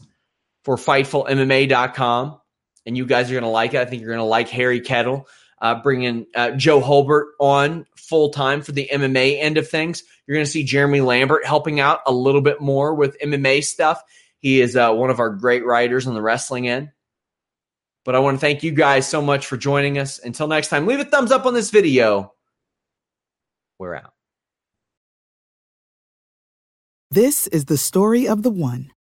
for 0.64 0.76
FightfulMMA.com 0.76 2.40
and 2.88 2.98
you 2.98 3.06
guys 3.06 3.30
are 3.30 3.36
going 3.36 3.44
to 3.44 3.50
like 3.50 3.76
it. 3.76 3.82
I 3.82 3.86
think 3.86 4.02
you're 4.02 4.10
going 4.16 4.18
to 4.18 4.24
like 4.24 4.50
Harry 4.50 4.82
Kettle. 4.82 5.28
uh, 5.60 5.82
bringing 5.82 6.28
uh, 6.36 6.52
Joe 6.52 6.82
Holbert 6.82 7.32
on 7.40 7.86
full 7.96 8.30
time 8.30 8.62
for 8.62 8.72
the 8.72 8.90
MMA 8.92 9.42
end 9.42 9.58
of 9.58 9.68
things. 9.70 10.04
You're 10.26 10.36
going 10.36 10.46
to 10.46 10.52
see 10.52 10.64
Jeremy 10.64 11.02
Lambert 11.02 11.46
helping 11.46 11.80
out 11.80 12.02
a 12.06 12.12
little 12.12 12.42
bit 12.42 12.62
more 12.62 12.94
with 12.94 13.18
MMA 13.20 13.64
stuff. 13.64 14.02
He 14.40 14.62
is 14.62 14.76
uh, 14.76 14.94
one 14.94 15.10
of 15.10 15.20
our 15.20 15.32
great 15.32 15.66
writers 15.66 16.06
on 16.06 16.14
the 16.14 16.22
wrestling 16.22 16.68
end. 16.68 16.92
But 18.06 18.16
I 18.16 18.20
want 18.20 18.38
to 18.38 18.42
thank 18.42 18.64
you 18.64 18.72
guys 18.72 19.08
so 19.08 19.22
much 19.22 19.48
for 19.48 19.58
joining 19.58 19.98
us. 19.98 20.20
Until 20.20 20.48
next 20.48 20.70
time, 20.70 20.86
leave 20.86 21.00
a 21.00 21.06
thumbs 21.06 21.32
up 21.32 21.46
on 21.46 21.54
this 21.54 21.72
video. 21.72 22.34
We're 23.80 23.96
out. 23.96 24.14
This 27.12 27.48
is 27.48 27.66
the 27.66 27.78
story 27.78 28.28
of 28.28 28.44
the 28.44 28.50
one. 28.50 28.92